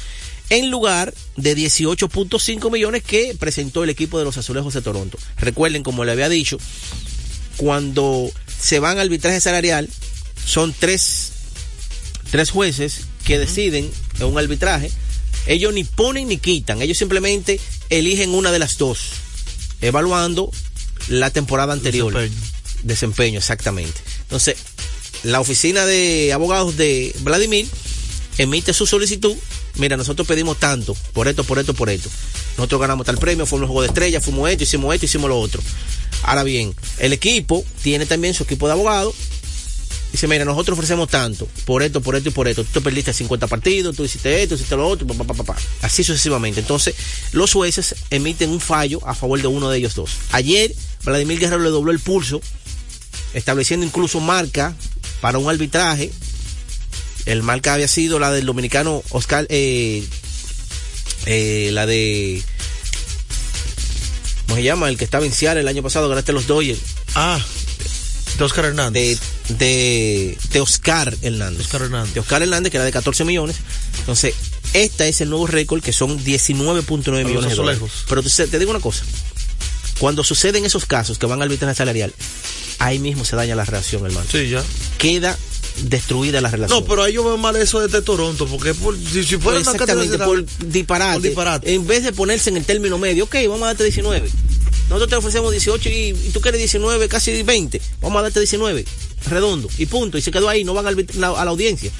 en 0.50 0.72
lugar 0.72 1.14
de 1.36 1.56
18.5 1.56 2.72
millones 2.72 3.04
que 3.04 3.36
presentó 3.38 3.84
el 3.84 3.90
equipo 3.90 4.18
de 4.20 4.26
los 4.26 4.38
azulejos 4.38 4.74
de 4.74 4.82
Toronto. 4.82 5.18
Recuerden, 5.38 5.84
como 5.84 6.06
le 6.06 6.12
había 6.12 6.30
dicho, 6.30 6.58
cuando 7.58 8.32
se 8.60 8.80
van 8.80 8.98
al 8.98 9.08
arbitraje 9.08 9.42
salarial, 9.42 9.90
son 10.46 10.74
tres, 10.78 11.32
tres 12.32 12.52
jueces 12.52 13.02
que 13.26 13.40
deciden 13.40 13.90
en 14.20 14.26
un 14.26 14.38
arbitraje. 14.38 14.92
Ellos 15.48 15.74
ni 15.74 15.84
ponen 15.84 16.28
ni 16.28 16.38
quitan, 16.38 16.82
ellos 16.82 16.98
simplemente 16.98 17.60
eligen 17.90 18.32
una 18.32 18.52
de 18.52 18.60
las 18.60 18.78
dos, 18.78 19.00
evaluando 19.82 20.52
la 21.08 21.30
temporada 21.32 21.74
anterior. 21.74 22.14
Desempeño. 22.14 22.48
Desempeño, 22.84 23.40
exactamente. 23.40 24.00
Entonces, 24.24 24.58
la 25.24 25.40
oficina 25.40 25.86
de 25.86 26.32
abogados 26.34 26.78
de 26.78 27.16
Vladimir 27.20 27.68
emite 28.38 28.74
su 28.74 28.86
solicitud. 28.86 29.36
Mira, 29.78 29.96
nosotros 29.98 30.28
pedimos 30.28 30.58
tanto, 30.58 30.96
por 31.14 31.28
esto, 31.28 31.44
por 31.44 31.60
esto, 31.60 31.74
por 31.74 31.90
esto. 31.90 32.10
Nosotros 32.58 32.82
ganamos 32.82 33.06
tal 33.06 33.18
premio, 33.18 33.46
fuimos 33.46 33.70
un 33.70 33.74
juego 33.74 33.82
de 33.84 33.88
estrellas, 33.88 34.24
fuimos 34.24 34.50
esto, 34.50 34.64
hicimos 34.64 34.94
esto, 34.94 35.06
hicimos 35.06 35.30
lo 35.30 35.40
otro. 35.40 35.62
Ahora 36.24 36.44
bien, 36.44 36.74
el 36.98 37.14
equipo 37.14 37.64
tiene 37.84 38.06
también 38.06 38.34
su 38.34 38.44
equipo 38.44 38.68
de 38.68 38.74
abogados. 38.74 39.14
Dice, 40.12 40.28
mira, 40.28 40.46
nosotros 40.46 40.78
ofrecemos 40.78 41.10
tanto, 41.10 41.48
por 41.66 41.84
esto, 41.84 42.02
por 42.02 42.16
esto 42.16 42.30
y 42.30 42.32
por 42.32 42.48
esto. 42.48 42.64
Tú 42.64 42.82
perdiste 42.82 43.14
50 43.14 43.46
partidos, 43.48 43.96
tú 43.96 44.04
hiciste 44.04 44.42
esto, 44.42 44.56
hiciste 44.56 44.76
lo 44.76 44.88
otro, 44.88 45.06
así 45.82 46.04
sucesivamente. 46.04 46.62
Entonces, 46.62 46.96
los 47.34 47.54
jueces 47.54 47.96
emiten 48.10 48.50
un 48.50 48.60
fallo 48.60 49.06
a 49.06 49.14
favor 49.14 49.42
de 49.42 49.48
uno 49.48 49.70
de 49.70 49.78
ellos 49.78 49.96
dos. 49.96 50.12
Ayer, 50.32 50.74
Vladimir 51.04 51.40
Guerrero 51.40 51.62
le 51.62 51.70
dobló 51.70 51.92
el 51.92 52.00
pulso, 52.00 52.42
estableciendo 53.34 53.86
incluso 53.86 54.20
marca 54.20 54.76
para 55.22 55.38
un 55.38 55.50
arbitraje. 55.50 56.12
El 57.28 57.44
marca 57.44 57.74
había 57.74 57.90
sido 57.90 58.20
la 58.20 58.32
del 58.32 58.46
dominicano 58.46 59.04
Oscar, 59.10 59.46
eh, 59.50 60.02
eh, 61.26 61.70
la 61.74 61.86
de, 61.86 62.42
¿cómo 64.46 64.56
se 64.56 64.64
llama? 64.64 64.88
El 64.88 64.98
que 64.98 65.04
estaba 65.04 65.26
en 65.26 65.34
Seattle 65.34 65.60
el 65.60 65.68
año 65.68 65.84
pasado, 65.84 66.08
ganaste 66.08 66.32
los 66.32 66.48
Dodgers. 66.48 66.80
Ah, 67.16 67.38
de 68.38 68.44
Oscar 68.46 68.64
Hernández. 68.64 69.20
De, 69.50 69.56
de, 69.56 70.38
de 70.52 70.62
Oscar 70.62 71.18
Hernández. 71.22 71.66
Oscar 71.66 71.82
Hernández. 71.82 72.14
De 72.14 72.22
Oscar 72.22 72.44
Hernández, 72.44 72.72
que 72.72 72.78
era 72.78 72.86
de 72.86 72.94
14 72.94 73.26
millones. 73.26 73.58
Entonces, 74.00 74.34
este 74.74 75.10
es 75.10 75.20
el 75.20 75.30
nuevo 75.30 75.48
récord, 75.48 75.84
que 75.84 75.92
son 75.92 76.24
19.9 76.24 77.26
millones 77.26 77.50
de 77.50 77.56
dólares. 77.56 77.82
Pero 78.08 78.24
te, 78.24 78.48
te 78.48 78.58
digo 78.58 78.72
una 78.72 78.80
cosa. 78.80 79.04
Cuando 80.00 80.24
suceden 80.24 80.64
esos 80.64 80.86
casos 80.86 81.18
que 81.18 81.26
van 81.26 81.42
al 81.42 81.48
arbitraje 81.50 81.76
salarial, 81.76 82.14
ahí 82.80 83.00
mismo 83.00 83.26
se 83.26 83.36
daña 83.36 83.54
la 83.54 83.66
relación, 83.66 84.06
hermano. 84.06 84.28
Sí, 84.32 84.48
ya. 84.48 84.64
Queda 84.98 85.38
destruida 85.84 86.42
la 86.42 86.50
relación. 86.50 86.80
No, 86.80 86.86
pero 86.86 87.04
ahí 87.04 87.14
yo 87.14 87.24
veo 87.24 87.38
mal 87.38 87.56
eso 87.56 87.80
desde 87.80 88.02
Toronto, 88.02 88.46
porque 88.48 88.74
por- 88.74 88.98
si, 88.98 89.24
si 89.24 89.38
fuera 89.38 89.60
Pues 89.62 89.68
exactamente, 89.76 90.18
por 90.18 90.46
disparate. 90.68 91.14
por 91.14 91.22
disparate. 91.22 91.74
En 91.74 91.88
vez 91.88 92.04
de 92.04 92.12
ponerse 92.14 92.50
en 92.50 92.58
el 92.58 92.66
término 92.66 92.98
medio, 92.98 93.26
ok, 93.26 93.36
vamos 93.48 93.64
a 93.64 93.68
darte 93.68 93.84
19. 93.84 94.30
Nosotros 94.90 95.10
te 95.10 95.16
ofrecemos 95.18 95.52
18 95.52 95.90
y, 95.90 95.94
y 95.94 96.30
tú 96.34 96.40
quieres 96.42 96.60
19, 96.60 97.08
casi 97.10 97.44
20. 97.44 97.82
Vamos 98.02 98.20
a 98.20 98.24
darte 98.24 98.40
19, 98.40 98.86
redondo, 99.30 99.68
y 99.78 99.86
punto. 99.86 100.18
Y 100.18 100.22
se 100.22 100.32
quedó 100.32 100.48
ahí, 100.50 100.64
no 100.64 100.74
van 100.74 100.88
al- 100.88 101.08
la- 101.16 101.30
a 101.40 101.44
la 101.46 101.52
audiencia. 101.52 101.92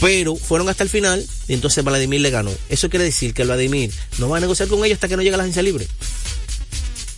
Pero 0.00 0.34
fueron 0.34 0.68
hasta 0.68 0.82
el 0.82 0.88
final 0.90 1.24
y 1.46 1.54
entonces 1.54 1.84
Vladimir 1.84 2.20
le 2.20 2.30
ganó. 2.30 2.50
Eso 2.68 2.88
quiere 2.90 3.04
decir 3.04 3.34
que 3.34 3.44
Vladimir 3.44 3.92
no 4.18 4.28
va 4.28 4.38
a 4.38 4.40
negociar 4.40 4.68
con 4.68 4.84
ellos 4.84 4.96
hasta 4.96 5.06
que 5.08 5.16
no 5.16 5.22
llegue 5.22 5.34
a 5.34 5.36
la 5.36 5.44
agencia 5.44 5.62
libre. 5.62 5.86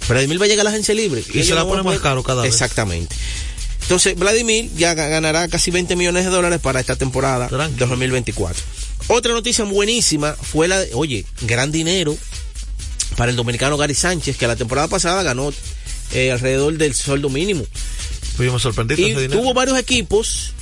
Vladimir 0.09 0.39
va 0.41 0.45
a 0.45 0.49
llegar 0.49 0.61
a 0.63 0.65
la 0.65 0.71
agencia 0.71 0.95
libre. 0.95 1.25
Y 1.33 1.43
se 1.45 1.55
la 1.55 1.63
no 1.63 1.69
pone 1.69 1.83
más 1.83 1.99
caro 2.01 2.23
cada 2.23 2.43
vez. 2.43 2.53
Exactamente. 2.53 3.17
Entonces, 3.85 4.17
Vladimir 4.17 4.71
ya 4.77 4.95
ga- 4.95 5.09
ganará 5.09 5.47
casi 5.49 5.71
20 5.71 5.95
millones 5.97 6.25
de 6.25 6.31
dólares 6.31 6.61
para 6.61 6.81
esta 6.81 6.97
temporada 6.97 7.49
de 7.49 7.87
2024. 7.87 8.63
Otra 9.09 9.33
noticia 9.33 9.65
buenísima 9.65 10.33
fue 10.35 10.69
la 10.69 10.81
de, 10.81 10.91
oye, 10.95 11.25
gran 11.43 11.71
dinero 11.71 12.17
para 13.17 13.31
el 13.31 13.37
dominicano 13.37 13.77
Gary 13.77 13.95
Sánchez, 13.95 14.37
que 14.39 14.47
la 14.47 14.57
temporada 14.57 14.89
pasada 14.89 15.23
ganó 15.23 15.53
eh, 16.13 16.33
alrededor 16.33 16.77
del 16.79 16.95
sueldo 16.95 17.29
mínimo. 17.29 17.65
Sorprendí 18.59 18.95
con 18.97 19.05
Y 19.05 19.11
ese 19.11 19.21
dinero. 19.23 19.41
tuvo 19.41 19.55
varios 19.55 19.79
equipos 19.79 20.53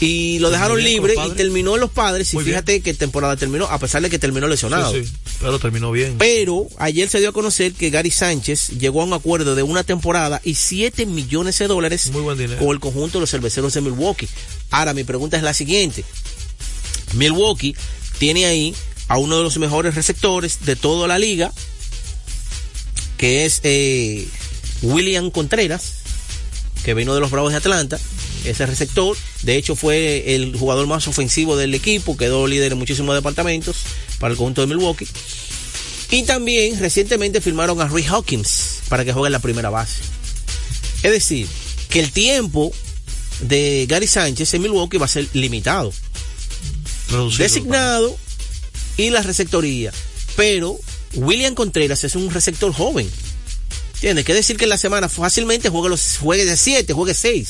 y 0.00 0.38
lo 0.38 0.50
dejaron 0.50 0.82
libre 0.82 1.14
y 1.26 1.30
terminó 1.32 1.74
en 1.74 1.80
los 1.80 1.90
padres. 1.90 2.32
Y 2.32 2.36
Muy 2.36 2.44
bien. 2.44 2.54
fíjate 2.54 2.80
que 2.80 2.94
temporada 2.94 3.36
terminó, 3.36 3.66
a 3.66 3.78
pesar 3.78 4.00
de 4.00 4.08
que 4.08 4.18
terminó 4.18 4.48
lesionado. 4.48 4.92
Sí, 4.92 5.04
sí, 5.04 5.12
pero 5.40 5.58
terminó 5.58 5.92
bien. 5.92 6.16
Pero 6.18 6.66
ayer 6.78 7.08
se 7.08 7.18
dio 7.20 7.28
a 7.28 7.32
conocer 7.32 7.74
que 7.74 7.90
Gary 7.90 8.10
Sánchez 8.10 8.70
llegó 8.78 9.02
a 9.02 9.04
un 9.04 9.12
acuerdo 9.12 9.54
de 9.54 9.62
una 9.62 9.84
temporada 9.84 10.40
y 10.42 10.54
7 10.54 11.04
millones 11.04 11.58
de 11.58 11.66
dólares 11.66 12.06
Muy 12.12 12.22
buen 12.22 12.38
dinero. 12.38 12.58
con 12.58 12.70
el 12.70 12.80
conjunto 12.80 13.18
de 13.18 13.20
los 13.20 13.30
cerveceros 13.30 13.74
de 13.74 13.82
Milwaukee. 13.82 14.28
Ahora, 14.70 14.94
mi 14.94 15.04
pregunta 15.04 15.36
es 15.36 15.42
la 15.42 15.52
siguiente. 15.52 16.04
Milwaukee 17.14 17.76
tiene 18.18 18.46
ahí 18.46 18.74
a 19.08 19.18
uno 19.18 19.36
de 19.36 19.42
los 19.42 19.58
mejores 19.58 19.94
receptores 19.96 20.64
de 20.64 20.76
toda 20.76 21.08
la 21.08 21.18
liga, 21.18 21.52
que 23.18 23.44
es 23.44 23.60
eh, 23.64 24.26
William 24.82 25.30
Contreras, 25.30 25.92
que 26.84 26.94
vino 26.94 27.14
de 27.14 27.20
los 27.20 27.30
Bravos 27.30 27.52
de 27.52 27.58
Atlanta. 27.58 27.98
Ese 28.44 28.66
receptor, 28.66 29.16
de 29.42 29.56
hecho, 29.56 29.76
fue 29.76 30.34
el 30.34 30.56
jugador 30.56 30.86
más 30.86 31.08
ofensivo 31.08 31.56
del 31.56 31.74
equipo, 31.74 32.16
quedó 32.16 32.46
líder 32.46 32.72
en 32.72 32.78
muchísimos 32.78 33.14
departamentos 33.14 33.76
para 34.18 34.32
el 34.32 34.38
conjunto 34.38 34.60
de 34.60 34.66
Milwaukee. 34.68 35.06
Y 36.10 36.24
también 36.24 36.78
recientemente 36.78 37.40
firmaron 37.40 37.80
a 37.80 37.88
Rick 37.88 38.08
Hawkins 38.08 38.80
para 38.88 39.04
que 39.04 39.12
juegue 39.12 39.28
en 39.28 39.32
la 39.32 39.38
primera 39.38 39.70
base. 39.70 40.02
Es 41.02 41.10
decir, 41.12 41.46
que 41.88 42.00
el 42.00 42.10
tiempo 42.10 42.72
de 43.40 43.86
Gary 43.88 44.06
Sánchez 44.06 44.52
en 44.54 44.62
Milwaukee 44.62 44.98
va 44.98 45.06
a 45.06 45.08
ser 45.08 45.28
limitado. 45.32 45.92
Reducido. 47.10 47.42
Designado 47.44 48.16
y 48.96 49.10
la 49.10 49.22
receptoría. 49.22 49.92
Pero 50.36 50.78
William 51.14 51.54
Contreras 51.54 52.04
es 52.04 52.16
un 52.16 52.30
receptor 52.30 52.72
joven. 52.72 53.10
¿Entiendes? 53.94 54.24
Quiere 54.24 54.40
decir 54.40 54.56
que 54.56 54.64
en 54.64 54.70
la 54.70 54.78
semana 54.78 55.08
fácilmente 55.08 55.68
juegue, 55.68 55.90
los, 55.90 56.18
juegue 56.18 56.44
de 56.44 56.56
7, 56.56 56.92
juegue 56.92 57.14
6. 57.14 57.48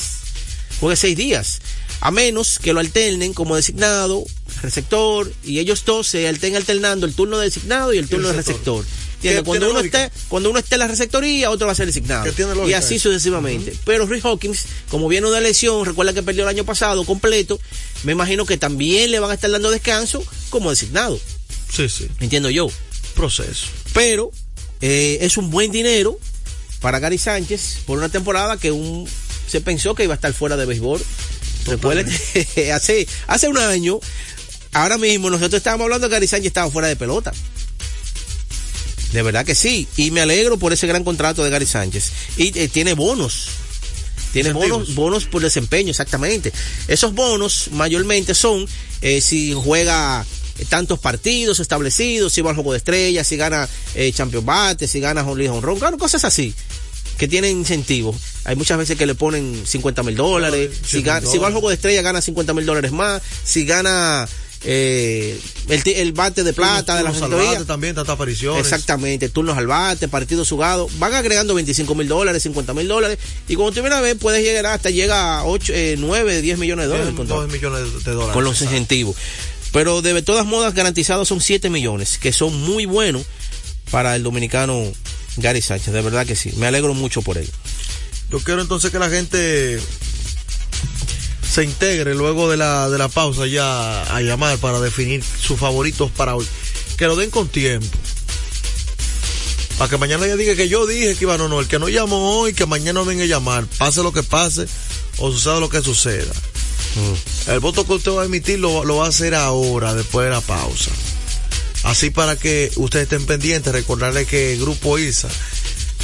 Juegue 0.79 0.95
6 0.95 1.17
días. 1.17 1.61
A 1.99 2.09
menos 2.09 2.57
que 2.59 2.73
lo 2.73 2.79
alternen 2.79 3.33
como 3.33 3.55
designado, 3.55 4.23
receptor, 4.63 5.31
y 5.43 5.59
ellos 5.59 5.85
dos 5.85 6.07
se 6.07 6.27
estén 6.27 6.55
alternando 6.55 7.05
el 7.05 7.13
turno 7.13 7.37
de 7.37 7.45
designado 7.45 7.93
y 7.93 7.99
el 7.99 8.07
turno 8.07 8.29
de 8.29 8.33
receptor. 8.33 8.83
¿Entiendes? 9.15 9.41
Que 9.41 9.45
Cuando 9.45 9.69
uno, 9.69 9.77
lógica. 9.77 10.05
esté, 10.05 10.19
cuando 10.27 10.49
uno 10.49 10.57
esté 10.57 10.75
en 10.75 10.79
la 10.79 10.87
receptoría, 10.87 11.51
otro 11.51 11.67
va 11.67 11.73
a 11.73 11.75
ser 11.75 11.85
designado. 11.85 12.25
Y 12.67 12.73
así 12.73 12.97
sucesivamente. 12.97 13.75
Pero 13.85 14.07
Rick 14.07 14.25
Hawkins, 14.25 14.65
como 14.89 15.07
viene 15.07 15.29
de 15.29 15.41
lesión, 15.41 15.85
recuerda 15.85 16.11
que 16.11 16.23
perdió 16.23 16.41
el 16.41 16.49
año 16.49 16.65
pasado 16.65 17.05
completo, 17.05 17.59
me 18.03 18.13
imagino 18.13 18.47
que 18.47 18.57
también 18.57 19.11
le 19.11 19.19
van 19.19 19.29
a 19.29 19.35
estar 19.35 19.51
dando 19.51 19.69
descanso 19.69 20.23
como 20.49 20.71
designado. 20.71 21.19
Sí, 21.71 21.87
sí. 21.87 22.07
Entiendo 22.19 22.49
yo. 22.49 22.67
Proceso. 23.13 23.67
Pero 23.93 24.31
eh, 24.81 25.19
es 25.21 25.37
un 25.37 25.51
buen 25.51 25.71
dinero 25.71 26.17
para 26.79 26.97
Gary 26.97 27.19
Sánchez 27.19 27.81
por 27.85 27.99
una 27.99 28.09
temporada 28.09 28.57
que 28.57 28.71
un, 28.71 29.07
se 29.51 29.59
pensó 29.59 29.93
que 29.95 30.05
iba 30.05 30.13
a 30.13 30.15
estar 30.15 30.31
fuera 30.31 30.55
de 30.55 30.65
béisbol. 30.65 31.01
Recuerden 31.65 32.07
que 32.53 32.71
hace, 32.73 33.05
hace 33.27 33.49
un 33.49 33.57
año, 33.57 33.99
ahora 34.71 34.97
mismo 34.97 35.29
nosotros 35.29 35.55
estábamos 35.55 35.85
hablando 35.85 36.07
que 36.07 36.13
Gary 36.13 36.27
Sánchez 36.27 36.47
estaba 36.47 36.71
fuera 36.71 36.87
de 36.87 36.95
pelota. 36.95 37.33
De 39.11 39.21
verdad 39.23 39.45
que 39.45 39.55
sí. 39.55 39.89
Y 39.97 40.11
me 40.11 40.21
alegro 40.21 40.57
por 40.57 40.71
ese 40.71 40.87
gran 40.87 41.03
contrato 41.03 41.43
de 41.43 41.49
Gary 41.49 41.65
Sánchez. 41.65 42.11
Y 42.37 42.57
eh, 42.57 42.69
tiene 42.69 42.93
bonos. 42.93 43.49
Tiene 44.31 44.53
bonos, 44.53 44.95
bonos 44.95 45.25
por 45.25 45.41
desempeño, 45.41 45.89
exactamente. 45.89 46.53
Esos 46.87 47.13
bonos 47.13 47.67
mayormente 47.73 48.33
son 48.33 48.65
eh, 49.01 49.19
si 49.19 49.51
juega 49.53 50.25
tantos 50.69 50.97
partidos 50.99 51.59
establecidos, 51.59 52.31
si 52.31 52.41
va 52.41 52.51
al 52.51 52.55
juego 52.55 52.71
de 52.71 52.77
estrellas, 52.77 53.27
si 53.27 53.35
gana 53.35 53.67
eh, 53.95 54.13
Champion 54.13 54.45
Bate, 54.45 54.87
si 54.87 55.01
gana 55.01 55.23
Home 55.23 55.49
Ron, 55.59 55.77
claro, 55.77 55.97
cosas 55.97 56.23
así 56.23 56.55
que 57.21 57.27
tienen 57.27 57.57
incentivos. 57.57 58.15
Hay 58.43 58.55
muchas 58.55 58.77
veces 58.77 58.97
que 58.97 59.05
le 59.05 59.15
ponen 59.15 59.63
50 59.65 60.03
mil 60.03 60.15
dólares. 60.15 60.71
Si, 60.85 61.01
gana- 61.01 61.27
si 61.27 61.37
va 61.37 61.47
al 61.47 61.53
juego 61.53 61.69
de 61.69 61.75
estrella 61.75 62.01
gana 62.01 62.21
50 62.21 62.53
mil 62.53 62.65
dólares 62.65 62.91
más. 62.91 63.21
Si 63.43 63.65
gana 63.65 64.27
eh, 64.63 65.39
el, 65.69 65.81
el 65.85 66.11
bate 66.13 66.43
de 66.43 66.53
plata 66.53 66.95
de 66.95 67.03
la 67.03 67.11
bate 67.11 67.65
también, 67.65 67.95
tantas 67.95 68.13
apariciones. 68.13 68.61
Exactamente, 68.61 69.29
turnos 69.29 69.57
al 69.57 69.65
bate, 69.65 70.07
partidos 70.07 70.49
jugados, 70.49 70.99
van 70.99 71.13
agregando 71.15 71.55
25 71.55 71.95
mil 71.95 72.07
dólares, 72.07 72.43
50 72.43 72.73
mil 72.75 72.87
dólares, 72.87 73.17
y 73.47 73.55
cuando 73.55 73.73
tú 73.73 73.81
vienes 73.81 73.97
a 73.97 74.01
ver, 74.01 74.17
puedes 74.17 74.43
llegar 74.43 74.67
hasta 74.67 74.91
llega 74.91 75.39
a 75.39 75.45
8, 75.45 75.73
eh, 75.73 75.95
9, 75.97 76.41
10 76.41 76.59
millones 76.59 76.85
de 76.85 76.91
dólares. 76.91 77.13
contrato, 77.15 77.41
dos 77.41 77.51
millones 77.51 78.03
de 78.03 78.11
dólares. 78.11 78.33
con 78.33 78.43
los 78.43 78.53
exacto. 78.53 78.75
incentivos. 78.75 79.15
Pero 79.71 80.01
de 80.01 80.21
todas 80.21 80.45
modas 80.45 80.75
garantizados 80.75 81.27
son 81.27 81.41
7 81.41 81.69
millones, 81.69 82.17
que 82.19 82.31
son 82.31 82.53
muy 82.61 82.85
buenos 82.85 83.23
para 83.89 84.15
el 84.15 84.21
dominicano 84.23 84.83
Gary 85.37 85.61
Sánchez, 85.61 85.93
de 85.93 86.01
verdad 86.01 86.25
que 86.25 86.35
sí, 86.35 86.51
me 86.57 86.67
alegro 86.67 86.93
mucho 86.93 87.21
por 87.21 87.37
él. 87.37 87.49
Yo 88.31 88.39
quiero 88.39 88.61
entonces 88.61 88.91
que 88.91 88.99
la 88.99 89.09
gente 89.09 89.79
se 91.51 91.63
integre 91.65 92.15
luego 92.15 92.49
de 92.49 92.55
la, 92.55 92.89
de 92.89 92.97
la 92.97 93.09
pausa 93.09 93.45
ya 93.45 94.03
a 94.03 94.21
llamar 94.21 94.57
para 94.59 94.79
definir 94.79 95.21
sus 95.21 95.59
favoritos 95.59 96.09
para 96.11 96.35
hoy. 96.35 96.47
Que 96.97 97.07
lo 97.07 97.17
den 97.17 97.29
con 97.29 97.49
tiempo. 97.49 97.85
Para 99.77 99.89
que 99.89 99.97
mañana 99.97 100.27
ya 100.27 100.37
diga 100.37 100.55
que 100.55 100.69
yo 100.69 100.85
dije 100.87 101.15
que 101.15 101.25
iba, 101.25 101.37
no, 101.37 101.49
no, 101.49 101.59
el 101.59 101.67
que 101.67 101.79
no 101.79 101.89
llamó 101.89 102.39
hoy, 102.39 102.53
que 102.53 102.65
mañana 102.65 103.01
venga 103.01 103.23
a 103.23 103.27
llamar, 103.27 103.65
pase 103.77 104.01
lo 104.01 104.13
que 104.13 104.23
pase 104.23 104.65
o 105.17 105.31
suceda 105.31 105.59
lo 105.59 105.69
que 105.69 105.81
suceda. 105.81 106.31
El 107.47 107.59
voto 107.59 107.85
que 107.85 107.93
usted 107.93 108.11
va 108.11 108.21
a 108.21 108.25
emitir 108.25 108.59
lo, 108.59 108.85
lo 108.85 108.97
va 108.97 109.07
a 109.07 109.09
hacer 109.09 109.35
ahora, 109.35 109.93
después 109.93 110.25
de 110.25 110.31
la 110.31 110.41
pausa. 110.41 110.91
Así 111.83 112.11
para 112.11 112.35
que 112.35 112.71
ustedes 112.75 113.03
estén 113.03 113.25
pendientes, 113.25 113.73
recordarles 113.73 114.27
que 114.27 114.53
el 114.53 114.59
Grupo 114.59 114.99
ISA, 114.99 115.29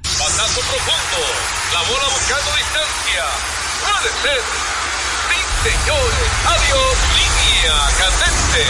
Bola 1.91 2.07
buscando 2.07 2.47
distancia. 2.55 3.27
Puede 3.83 4.07
ser. 4.23 4.39
Sí, 5.27 5.39
señores. 5.67 6.31
Adiós. 6.47 6.95
Línea 7.19 7.75
candente. 7.99 8.63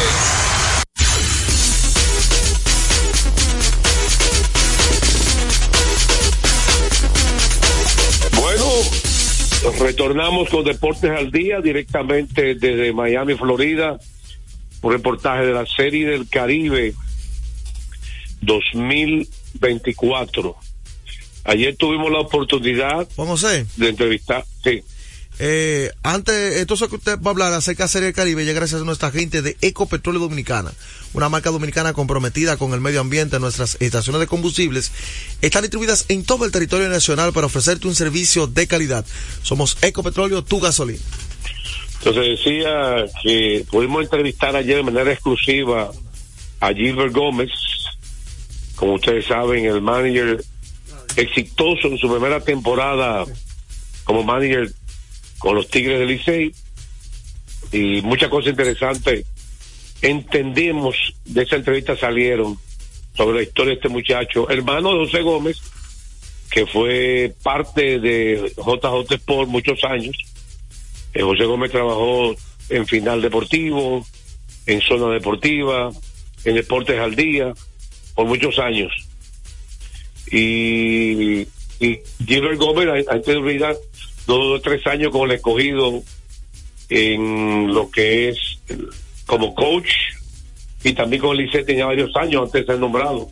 Retornamos 9.79 10.49
con 10.49 10.63
Deportes 10.63 11.11
al 11.11 11.29
Día 11.31 11.61
directamente 11.61 12.55
desde 12.55 12.91
Miami, 12.93 13.35
Florida. 13.35 13.99
Un 14.81 14.91
reportaje 14.91 15.45
de 15.45 15.53
la 15.53 15.67
Serie 15.67 16.07
del 16.07 16.27
Caribe 16.27 16.95
2024. 18.41 20.70
Ayer 21.43 21.75
tuvimos 21.75 22.11
la 22.11 22.19
oportunidad 22.19 23.07
José, 23.15 23.65
de 23.75 23.89
entrevistar. 23.89 24.45
Sí. 24.63 24.83
eh, 25.39 25.91
antes, 26.03 26.59
entonces 26.59 26.87
que 26.87 26.95
usted 26.95 27.19
va 27.19 27.31
a 27.31 27.33
hablar 27.33 27.53
acerca 27.53 27.83
de 27.83 27.89
Serie 27.89 28.05
del 28.07 28.15
Caribe, 28.15 28.45
ya 28.45 28.53
gracias 28.53 28.81
a 28.81 28.85
nuestra 28.85 29.09
gente 29.11 29.41
de 29.41 29.57
Ecopetróleo 29.61 30.21
Dominicana, 30.21 30.71
una 31.13 31.29
marca 31.29 31.49
dominicana 31.49 31.93
comprometida 31.93 32.57
con 32.57 32.73
el 32.73 32.81
medio 32.81 33.01
ambiente. 33.01 33.39
Nuestras 33.39 33.77
estaciones 33.79 34.19
de 34.19 34.27
combustibles 34.27 34.91
están 35.41 35.63
distribuidas 35.63 36.05
en 36.09 36.23
todo 36.25 36.45
el 36.45 36.51
territorio 36.51 36.89
nacional 36.89 37.33
para 37.33 37.47
ofrecerte 37.47 37.87
un 37.87 37.95
servicio 37.95 38.45
de 38.45 38.67
calidad. 38.67 39.05
Somos 39.41 39.77
Ecopetróleo, 39.81 40.43
tu 40.43 40.59
gasolina. 40.59 40.99
Entonces 41.99 42.37
decía 42.37 43.05
que 43.23 43.65
pudimos 43.69 44.03
entrevistar 44.03 44.55
ayer 44.55 44.77
de 44.77 44.83
manera 44.83 45.11
exclusiva 45.11 45.91
a 46.59 46.73
Gilbert 46.73 47.13
Gómez, 47.13 47.49
como 48.75 48.95
ustedes 48.95 49.25
saben, 49.25 49.65
el 49.65 49.81
manager 49.81 50.43
exitoso 51.15 51.87
en 51.87 51.97
su 51.97 52.09
primera 52.09 52.39
temporada 52.39 53.25
como 54.03 54.23
manager 54.23 54.71
con 55.37 55.55
los 55.55 55.67
Tigres 55.69 55.99
del 55.99 56.09
Licey 56.09 56.53
y 57.71 58.01
muchas 58.01 58.29
cosas 58.29 58.51
interesantes 58.51 59.25
entendemos 60.01 60.95
de 61.25 61.43
esa 61.43 61.55
entrevista 61.55 61.95
salieron 61.95 62.57
sobre 63.15 63.37
la 63.37 63.43
historia 63.43 63.71
de 63.71 63.75
este 63.75 63.89
muchacho, 63.89 64.49
hermano 64.49 64.93
de 64.93 65.05
José 65.05 65.21
Gómez, 65.21 65.61
que 66.49 66.65
fue 66.65 67.33
parte 67.43 67.99
de 67.99 68.51
JJ 68.57 69.13
Sport 69.15 69.49
muchos 69.49 69.83
años. 69.83 70.15
Eh, 71.13 71.21
José 71.21 71.45
Gómez 71.45 71.71
trabajó 71.71 72.35
en 72.69 72.87
Final 72.87 73.21
Deportivo, 73.21 74.05
en 74.65 74.81
Zona 74.81 75.13
Deportiva, 75.13 75.91
en 76.45 76.55
Deportes 76.55 76.99
al 76.99 77.15
Día, 77.15 77.53
por 78.15 78.25
muchos 78.25 78.57
años. 78.59 78.91
Y, 80.31 81.47
y 81.79 81.99
Gilbert 82.25 82.57
Gómez, 82.57 83.07
antes 83.07 83.25
de 83.25 83.37
olvidar, 83.37 83.75
dos 84.27 84.61
tres 84.61 84.85
años 84.87 85.11
con 85.11 85.29
el 85.29 85.35
escogido 85.35 86.01
en 86.89 87.73
lo 87.73 87.89
que 87.89 88.29
es 88.29 88.37
como 89.25 89.55
coach 89.55 89.89
y 90.83 90.93
también 90.93 91.21
con 91.21 91.37
el 91.37 91.45
Licey 91.45 91.63
tenía 91.63 91.85
varios 91.85 92.15
años 92.15 92.43
antes 92.43 92.65
de 92.65 92.73
ser 92.73 92.79
nombrado. 92.79 93.29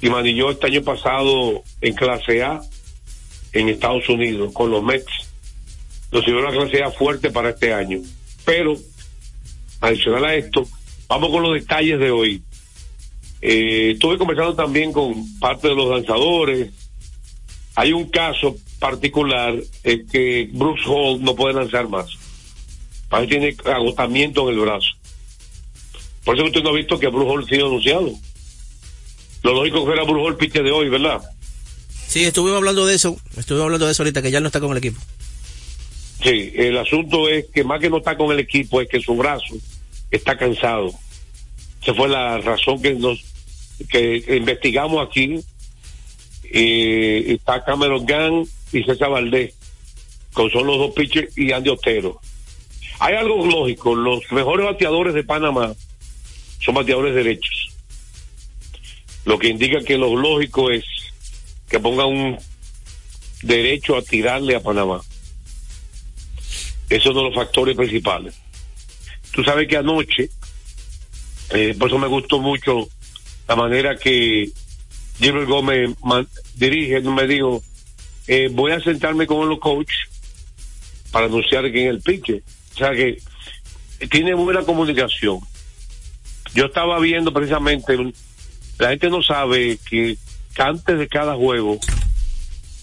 Y 0.00 0.08
manilló 0.08 0.50
este 0.50 0.66
año 0.66 0.82
pasado 0.82 1.62
en 1.80 1.94
clase 1.94 2.42
A 2.42 2.60
en 3.52 3.68
Estados 3.68 4.08
Unidos 4.08 4.52
con 4.52 4.70
los 4.70 4.82
Mets. 4.82 5.12
Nos 6.12 6.24
sirvió 6.24 6.40
una 6.40 6.50
clase 6.50 6.82
A 6.82 6.90
fuerte 6.90 7.30
para 7.30 7.50
este 7.50 7.72
año. 7.72 8.00
Pero, 8.44 8.76
adicional 9.80 10.24
a 10.24 10.34
esto, 10.34 10.66
vamos 11.08 11.30
con 11.30 11.42
los 11.42 11.54
detalles 11.54 11.98
de 11.98 12.10
hoy. 12.10 12.42
Eh, 13.42 13.92
estuve 13.92 14.18
conversando 14.18 14.54
también 14.54 14.92
con 14.92 15.38
parte 15.38 15.68
de 15.68 15.74
los 15.74 15.88
lanzadores. 15.88 16.70
Hay 17.74 17.92
un 17.92 18.10
caso 18.10 18.56
particular 18.78 19.54
es 19.84 20.00
que 20.10 20.48
Brooks 20.52 20.82
Hall 20.86 21.22
no 21.22 21.34
puede 21.34 21.54
lanzar 21.54 21.88
más. 21.88 22.06
Parece 23.08 23.28
que 23.28 23.40
tiene 23.40 23.74
agotamiento 23.74 24.48
en 24.48 24.54
el 24.56 24.60
brazo. 24.60 24.88
Por 26.24 26.36
eso 26.36 26.46
usted 26.46 26.62
no 26.62 26.70
ha 26.70 26.74
visto 26.74 26.98
que 26.98 27.08
Brooks 27.08 27.30
Hall 27.30 27.44
ha 27.44 27.48
sido 27.48 27.66
anunciado. 27.66 28.12
Lo 29.42 29.54
lógico 29.54 29.86
que 29.86 29.92
era 29.92 30.04
Brooks 30.04 30.26
Hall 30.26 30.36
pitcher 30.36 30.62
de 30.62 30.72
hoy, 30.72 30.88
¿verdad? 30.88 31.20
Sí, 32.06 32.24
estuvimos 32.24 32.58
hablando 32.58 32.86
de 32.86 32.96
eso, 32.96 33.16
estuvimos 33.36 33.66
hablando 33.66 33.86
de 33.86 33.92
eso 33.92 34.02
ahorita, 34.02 34.20
que 34.20 34.30
ya 34.30 34.40
no 34.40 34.48
está 34.48 34.60
con 34.60 34.72
el 34.72 34.78
equipo. 34.78 35.00
Sí, 36.22 36.52
el 36.54 36.76
asunto 36.76 37.28
es 37.28 37.46
que 37.54 37.64
más 37.64 37.80
que 37.80 37.88
no 37.88 37.98
está 37.98 38.16
con 38.16 38.32
el 38.32 38.40
equipo, 38.40 38.80
es 38.80 38.88
que 38.88 39.00
su 39.00 39.14
brazo 39.14 39.54
está 40.10 40.36
cansado. 40.36 40.92
Esa 41.80 41.94
fue 41.94 42.08
la 42.08 42.38
razón 42.38 42.82
que 42.82 42.94
nos 42.94 43.24
que 43.88 44.36
investigamos 44.36 45.06
aquí. 45.06 45.40
Eh, 46.52 47.24
está 47.28 47.64
Cameron 47.64 48.04
Gunn 48.04 48.48
y 48.72 48.82
César 48.82 49.10
Valdés, 49.10 49.54
con 50.32 50.50
son 50.50 50.66
los 50.66 50.78
dos 50.78 50.92
pitchers 50.92 51.36
y 51.38 51.52
Andy 51.52 51.70
Otero. 51.70 52.20
Hay 52.98 53.14
algo 53.14 53.46
lógico, 53.46 53.94
los 53.94 54.20
mejores 54.32 54.66
bateadores 54.66 55.14
de 55.14 55.24
Panamá 55.24 55.74
son 56.58 56.74
bateadores 56.74 57.14
derechos. 57.14 57.74
Lo 59.24 59.38
que 59.38 59.48
indica 59.48 59.80
que 59.80 59.96
lo 59.96 60.16
lógico 60.16 60.70
es 60.70 60.84
que 61.68 61.78
ponga 61.78 62.04
un 62.04 62.38
derecho 63.42 63.96
a 63.96 64.02
tirarle 64.02 64.56
a 64.56 64.60
Panamá. 64.60 65.00
Eso 66.88 67.02
es 67.02 67.06
uno 67.06 67.20
de 67.20 67.26
los 67.26 67.34
factores 67.34 67.76
principales. 67.76 68.34
Tú 69.32 69.44
sabes 69.44 69.68
que 69.68 69.76
anoche, 69.76 70.28
eh, 71.50 71.74
por 71.78 71.88
eso 71.88 71.98
me 71.98 72.08
gustó 72.08 72.40
mucho 72.40 72.88
la 73.50 73.56
manera 73.56 73.96
que 73.96 74.48
Gilbert 75.18 75.48
Gómez 75.48 75.90
dirige, 76.54 77.00
me 77.00 77.26
dijo, 77.26 77.60
eh, 78.28 78.48
voy 78.48 78.70
a 78.70 78.78
sentarme 78.78 79.26
con 79.26 79.48
los 79.48 79.58
coach 79.58 79.90
para 81.10 81.26
anunciar 81.26 81.68
quién 81.72 81.88
es 81.88 81.94
el 81.94 82.00
pique. 82.00 82.44
O 82.74 82.78
sea 82.78 82.92
que 82.92 83.20
tiene 84.08 84.34
buena 84.34 84.62
comunicación. 84.62 85.40
Yo 86.54 86.66
estaba 86.66 87.00
viendo 87.00 87.32
precisamente, 87.32 87.98
la 88.78 88.90
gente 88.90 89.10
no 89.10 89.20
sabe 89.20 89.80
que 89.84 90.16
antes 90.56 90.96
de 90.96 91.08
cada 91.08 91.34
juego 91.34 91.80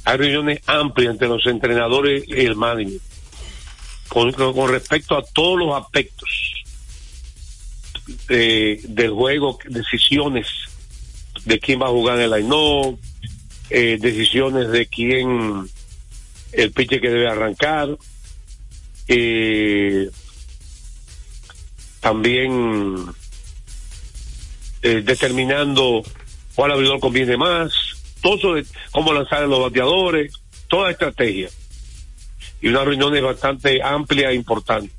hay 0.03 0.17
reuniones 0.17 0.60
amplias 0.67 1.13
entre 1.13 1.30
los 1.30 1.47
entrenadores 1.47 2.25
y 2.27 2.45
el 2.45 2.58
manager 2.58 2.99
con 4.10 4.69
respecto 4.69 5.17
a 5.17 5.23
todos 5.34 5.60
los 5.60 5.82
aspectos 5.82 6.47
eh, 8.30 8.82
del 8.84 9.12
juego, 9.12 9.60
decisiones 9.65 10.48
de 11.46 11.60
quién 11.60 11.82
va 11.82 11.88
a 11.88 11.91
jugar 11.91 12.20
en 12.20 12.32
el 12.32 12.32
line 12.32 12.98
eh, 13.70 13.98
decisiones 14.00 14.70
de 14.70 14.86
quién 14.88 15.70
el 16.54 16.72
pitcher 16.72 17.02
que 17.02 17.10
debe 17.10 17.28
arrancar, 17.30 17.98
eh, 19.08 20.10
también 22.00 22.96
eh, 24.82 25.02
determinando 25.04 26.04
cuál 26.56 26.72
abridor 26.72 27.00
conviene 27.00 27.38
más, 27.38 27.74
todo 28.22 28.36
eso 28.38 28.54
de 28.54 28.65
cómo 28.91 29.13
lanzar 29.13 29.43
a 29.43 29.48
los 29.48 29.62
bateadores, 29.62 30.34
toda 30.67 30.91
estrategia. 30.91 31.50
Y 32.62 32.70
una 32.70 32.84
reunión 32.84 33.15
es 33.15 33.22
bastante 33.22 33.82
amplia 33.84 34.32
e 34.32 34.36
importante. 34.36 34.93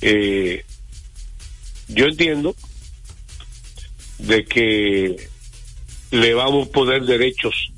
Eh, 0.00 0.64
yo 1.88 2.06
entiendo 2.06 2.54
de 4.18 4.44
que 4.44 5.28
le 6.10 6.34
vamos 6.34 6.68
a 6.68 6.72
poner 6.72 7.02
derechos 7.04 7.72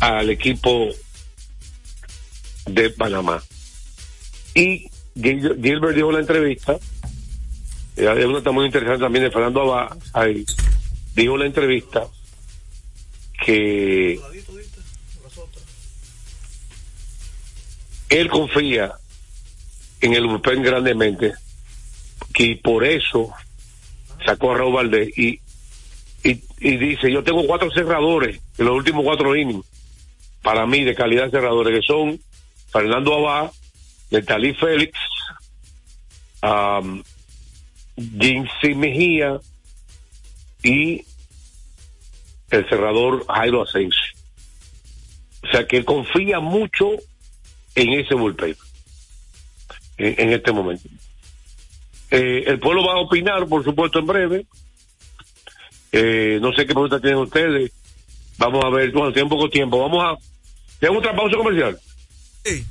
al 0.00 0.30
equipo 0.30 0.88
de 2.66 2.90
Panamá. 2.90 3.42
Y 4.54 4.88
Gil- 5.14 5.58
Gilbert 5.62 5.94
dijo 5.94 6.08
en 6.08 6.14
la 6.14 6.20
entrevista, 6.20 6.78
eh, 7.96 8.08
hay 8.08 8.24
una 8.24 8.52
muy 8.52 8.66
interesante 8.66 9.02
también 9.02 9.24
de 9.24 9.30
Fernando 9.30 9.62
Abad, 9.62 9.98
ahí, 10.14 10.44
dijo 11.14 11.36
la 11.36 11.46
entrevista 11.46 12.06
que 13.44 14.20
él 18.08 18.28
confía 18.28 18.92
en 20.00 20.14
el 20.14 20.26
bullpen 20.26 20.62
grandemente 20.62 21.32
y 22.38 22.54
por 22.56 22.84
eso 22.84 23.30
sacó 24.24 24.52
a 24.52 24.58
Raúl 24.58 24.74
Valdés 24.74 25.16
y, 25.16 25.40
y, 26.22 26.76
dice 26.76 27.10
yo 27.10 27.22
tengo 27.22 27.46
cuatro 27.46 27.70
cerradores 27.70 28.40
en 28.58 28.66
los 28.66 28.76
últimos 28.76 29.04
cuatro 29.04 29.34
innings 29.36 29.66
para 30.42 30.66
mí 30.66 30.84
de 30.84 30.94
calidad 30.94 31.30
cerradores 31.30 31.80
que 31.80 31.86
son 31.86 32.20
Fernando 32.70 33.14
Abad 33.14 33.50
Netalí 34.10 34.54
Félix 34.54 34.98
um, 36.42 37.02
Jinsi 37.96 38.74
Mejía 38.74 39.38
y 40.62 41.04
el 42.50 42.68
cerrador 42.68 43.26
Jairo 43.26 43.62
Asensio 43.62 44.12
o 45.42 45.48
sea 45.48 45.66
que 45.66 45.84
confía 45.84 46.40
mucho 46.40 46.90
en 47.74 47.92
ese 47.94 48.14
bullpen 48.14 48.56
en, 49.98 50.14
en 50.18 50.32
este 50.32 50.52
momento. 50.52 50.88
Eh, 52.12 52.44
el 52.46 52.60
pueblo 52.60 52.84
va 52.84 52.92
a 52.92 53.00
opinar, 53.00 53.46
por 53.48 53.64
supuesto, 53.64 53.98
en 53.98 54.06
breve. 54.06 54.46
Eh, 55.92 56.38
no 56.42 56.52
sé 56.52 56.66
qué 56.66 56.74
preguntas 56.74 57.00
tienen 57.00 57.20
ustedes. 57.20 57.72
Vamos 58.36 58.62
a 58.62 58.68
ver, 58.68 58.92
bueno, 58.92 59.12
tiene 59.12 59.30
poco 59.30 59.48
tiempo. 59.48 59.78
Vamos 59.78 60.04
a. 60.04 60.16
¿Tenemos 60.78 61.00
otra 61.00 61.16
pausa 61.16 61.36
comercial? 61.38 61.78
Sí. 62.44 62.66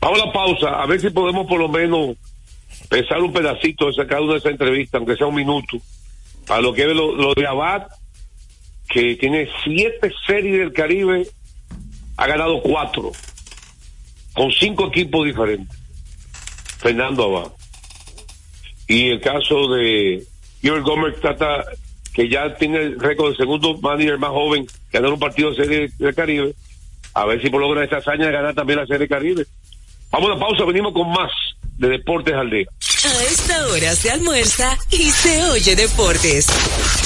Vamos 0.00 0.22
a 0.22 0.26
la 0.26 0.32
pausa, 0.32 0.68
a 0.82 0.86
ver 0.86 1.00
si 1.00 1.10
podemos 1.10 1.46
por 1.46 1.60
lo 1.60 1.68
menos 1.68 2.16
pensar 2.88 3.20
un 3.20 3.32
pedacito 3.32 3.90
de 3.90 4.06
cada 4.06 4.22
una 4.22 4.32
de 4.32 4.38
esas 4.38 4.52
entrevistas, 4.52 4.98
aunque 4.98 5.16
sea 5.16 5.26
un 5.26 5.34
minuto, 5.34 5.78
a 6.48 6.60
lo 6.60 6.72
que 6.72 6.82
es 6.82 6.94
lo, 6.94 7.14
lo 7.14 7.34
de 7.34 7.46
Abad, 7.46 7.88
que 8.88 9.16
tiene 9.16 9.48
siete 9.64 10.12
series 10.26 10.58
del 10.60 10.72
Caribe, 10.72 11.26
ha 12.16 12.26
ganado 12.26 12.62
cuatro. 12.62 13.12
con 14.32 14.50
cinco 14.50 14.88
equipos 14.88 15.26
diferentes. 15.26 15.76
Fernando 16.78 17.24
Abad. 17.24 17.52
Y 18.86 19.10
el 19.10 19.20
caso 19.20 19.68
de 19.68 20.22
Joel 20.62 20.82
Gómez 20.82 21.20
Tata, 21.20 21.64
que 22.12 22.28
ya 22.28 22.54
tiene 22.56 22.78
el 22.78 23.00
récord 23.00 23.30
de 23.30 23.36
segundo 23.36 23.76
manager 23.78 24.18
más 24.18 24.30
joven 24.30 24.66
que 24.90 25.00
dado 25.00 25.14
un 25.14 25.20
partido 25.20 25.50
de 25.50 25.56
Serie 25.56 25.90
del 25.98 26.14
Caribe. 26.14 26.54
A 27.14 27.26
ver 27.26 27.40
si 27.40 27.48
logra 27.48 27.84
esta 27.84 27.98
hazaña 27.98 28.26
de 28.26 28.32
ganar 28.32 28.54
también 28.54 28.80
la 28.80 28.86
Serie 28.86 29.08
Caribe. 29.08 29.46
Vamos 30.10 30.30
a 30.30 30.34
la 30.34 30.40
pausa, 30.40 30.64
venimos 30.64 30.92
con 30.92 31.08
más 31.10 31.30
de 31.78 31.88
Deportes 31.88 32.34
al 32.34 32.50
Día. 32.50 32.66
A 33.04 33.22
esta 33.24 33.66
hora 33.68 33.94
se 33.94 34.10
almuerza 34.10 34.78
y 34.90 35.10
se 35.10 35.44
oye 35.50 35.76
deportes. 35.76 36.46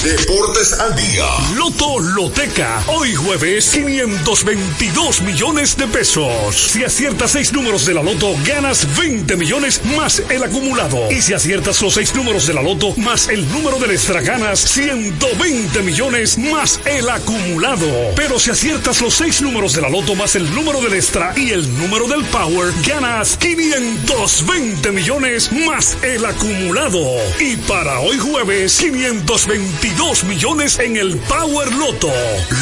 Deportes 0.03 0.79
al 0.79 0.95
día. 0.95 1.25
Loto 1.57 1.99
Loteca. 1.99 2.81
Hoy 2.87 3.13
jueves, 3.15 3.69
522 3.71 5.21
millones 5.23 5.75
de 5.75 5.87
pesos. 5.87 6.55
Si 6.55 6.85
aciertas 6.85 7.31
seis 7.31 7.51
números 7.51 7.85
de 7.85 7.93
la 7.93 8.01
Loto, 8.01 8.33
ganas 8.45 8.87
20 8.97 9.35
millones 9.35 9.81
más 9.97 10.23
el 10.29 10.41
acumulado. 10.43 11.11
Y 11.11 11.21
si 11.21 11.33
aciertas 11.33 11.81
los 11.81 11.95
seis 11.95 12.15
números 12.15 12.47
de 12.47 12.53
la 12.53 12.61
Loto 12.61 12.95
más 12.95 13.27
el 13.27 13.45
número 13.51 13.77
del 13.77 13.91
extra, 13.91 14.21
ganas 14.21 14.61
120 14.61 15.81
millones 15.81 16.37
más 16.37 16.79
el 16.85 17.09
acumulado. 17.09 17.85
Pero 18.15 18.39
si 18.39 18.51
aciertas 18.51 19.01
los 19.01 19.15
seis 19.15 19.41
números 19.41 19.73
de 19.73 19.81
la 19.81 19.89
Loto 19.89 20.15
más 20.15 20.33
el 20.35 20.49
número 20.55 20.79
del 20.79 20.93
extra 20.93 21.33
y 21.35 21.49
el 21.49 21.77
número 21.77 22.07
del 22.07 22.23
Power, 22.25 22.73
ganas 22.87 23.35
520 23.35 24.91
millones 24.93 25.51
más 25.51 25.97
el 26.03 26.23
acumulado. 26.23 27.01
Y 27.37 27.57
para 27.57 27.99
hoy 27.99 28.17
jueves, 28.17 28.77
522 28.77 29.88
millones 30.23 30.79
en 30.79 30.97
el 30.97 31.17
Power 31.17 31.71
Loto. 31.73 32.11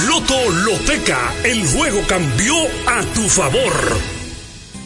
Loto 0.08 0.50
Loteca, 0.66 1.34
el 1.44 1.66
juego 1.68 2.02
cambió 2.08 2.56
a 2.86 3.02
tu 3.14 3.28
favor. 3.28 4.17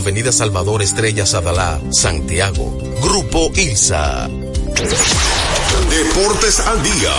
Avenida 0.00 0.32
Salvador 0.32 0.80
Estrella 0.80 1.26
Sadalá, 1.26 1.78
Santiago. 1.90 2.74
Grupo 3.02 3.52
ILSA. 3.54 4.30
Deportes 5.90 6.58
al 6.60 6.82
día. 6.82 7.12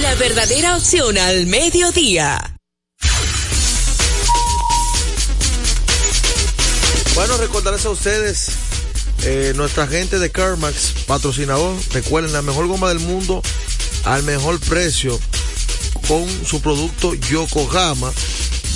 La 0.00 0.14
verdadera 0.14 0.78
opción 0.78 1.18
al 1.18 1.44
mediodía. 1.46 2.56
Bueno, 7.14 7.36
recordarles 7.36 7.84
a 7.84 7.90
ustedes, 7.90 8.48
eh, 9.24 9.52
nuestra 9.54 9.86
gente 9.86 10.18
de 10.18 10.30
Carmax, 10.30 11.04
patrocinador, 11.06 11.76
recuerden 11.92 12.32
la 12.32 12.40
mejor 12.40 12.68
goma 12.68 12.88
del 12.88 13.00
mundo 13.00 13.42
al 14.04 14.22
mejor 14.22 14.58
precio 14.60 15.20
con 16.08 16.26
su 16.46 16.62
producto 16.62 17.12
Yokohama 17.12 18.10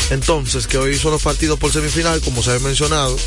entonces 0.10 0.68
que 0.68 0.78
hoy 0.78 0.98
son 0.98 1.12
los 1.12 1.22
partidos 1.22 1.58
por 1.58 1.72
semifinal, 1.72 2.20
como 2.22 2.44
se 2.44 2.52
ha 2.52 2.60
mencionado. 2.60 3.18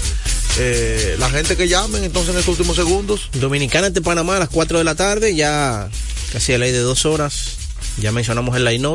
Eh, 0.56 1.16
la 1.18 1.28
gente 1.30 1.56
que 1.56 1.66
llamen 1.66 2.04
entonces 2.04 2.32
en 2.32 2.38
estos 2.38 2.58
últimos 2.58 2.76
segundos. 2.76 3.28
Dominicana 3.32 3.90
de 3.90 4.00
Panamá 4.00 4.36
a 4.36 4.40
las 4.40 4.48
4 4.50 4.78
de 4.78 4.84
la 4.84 4.94
tarde, 4.94 5.34
ya 5.34 5.88
casi 6.32 6.52
a 6.52 6.58
ley 6.58 6.70
de 6.70 6.78
dos 6.78 7.04
horas. 7.06 7.56
Ya 7.98 8.12
mencionamos 8.12 8.56
el 8.56 8.64
line 8.64 8.88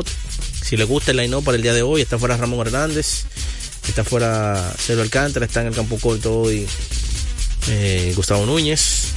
Si 0.62 0.76
le 0.76 0.84
gusta 0.84 1.10
el 1.10 1.18
line 1.18 1.40
para 1.42 1.56
el 1.56 1.62
día 1.62 1.74
de 1.74 1.82
hoy, 1.82 2.02
está 2.02 2.18
fuera 2.18 2.36
Ramón 2.36 2.66
Hernández, 2.66 3.24
está 3.88 4.04
fuera 4.04 4.74
Cero 4.78 5.02
Alcántara, 5.02 5.46
está 5.46 5.60
en 5.62 5.68
el 5.68 5.74
campo 5.74 5.98
corto 5.98 6.40
hoy 6.40 6.66
eh, 7.68 8.12
Gustavo 8.16 8.46
Núñez. 8.46 9.08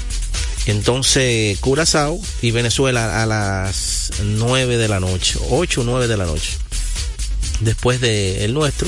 Entonces, 0.65 1.59
Curazao 1.59 2.19
y 2.41 2.51
Venezuela 2.51 3.21
a 3.21 3.25
las 3.25 4.11
9 4.21 4.77
de 4.77 4.87
la 4.87 4.99
noche, 4.99 5.37
8 5.49 5.81
o 5.81 5.83
9 5.83 6.07
de 6.07 6.17
la 6.17 6.25
noche. 6.25 6.57
Después 7.59 7.99
del 8.01 8.41
el 8.41 8.53
nuestro. 8.53 8.87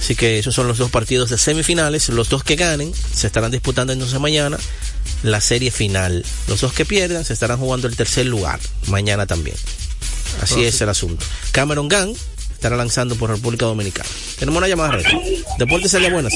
Así 0.00 0.16
que 0.16 0.38
esos 0.38 0.54
son 0.54 0.66
los 0.66 0.78
dos 0.78 0.90
partidos 0.90 1.28
de 1.28 1.38
semifinales. 1.38 2.08
Los 2.08 2.30
dos 2.30 2.42
que 2.42 2.56
ganen 2.56 2.92
se 2.94 3.26
estarán 3.26 3.50
disputando 3.50 3.92
entonces 3.92 4.18
mañana 4.18 4.58
la 5.22 5.40
serie 5.40 5.70
final. 5.70 6.24
Los 6.48 6.62
dos 6.62 6.72
que 6.72 6.86
pierdan 6.86 7.24
se 7.24 7.34
estarán 7.34 7.58
jugando 7.58 7.86
el 7.86 7.96
tercer 7.96 8.26
lugar 8.26 8.58
mañana 8.88 9.26
también. 9.26 9.56
Así 10.40 10.64
es 10.64 10.80
el 10.80 10.88
asunto. 10.88 11.24
Cameron 11.52 11.88
Gunn 11.88 12.16
estará 12.52 12.76
lanzando 12.76 13.14
por 13.16 13.30
República 13.30 13.66
Dominicana. 13.66 14.08
Tenemos 14.38 14.58
una 14.58 14.68
llamada 14.68 14.92
red. 14.92 15.04
Deportes 15.58 15.90
sería 15.90 16.10
buenas. 16.10 16.32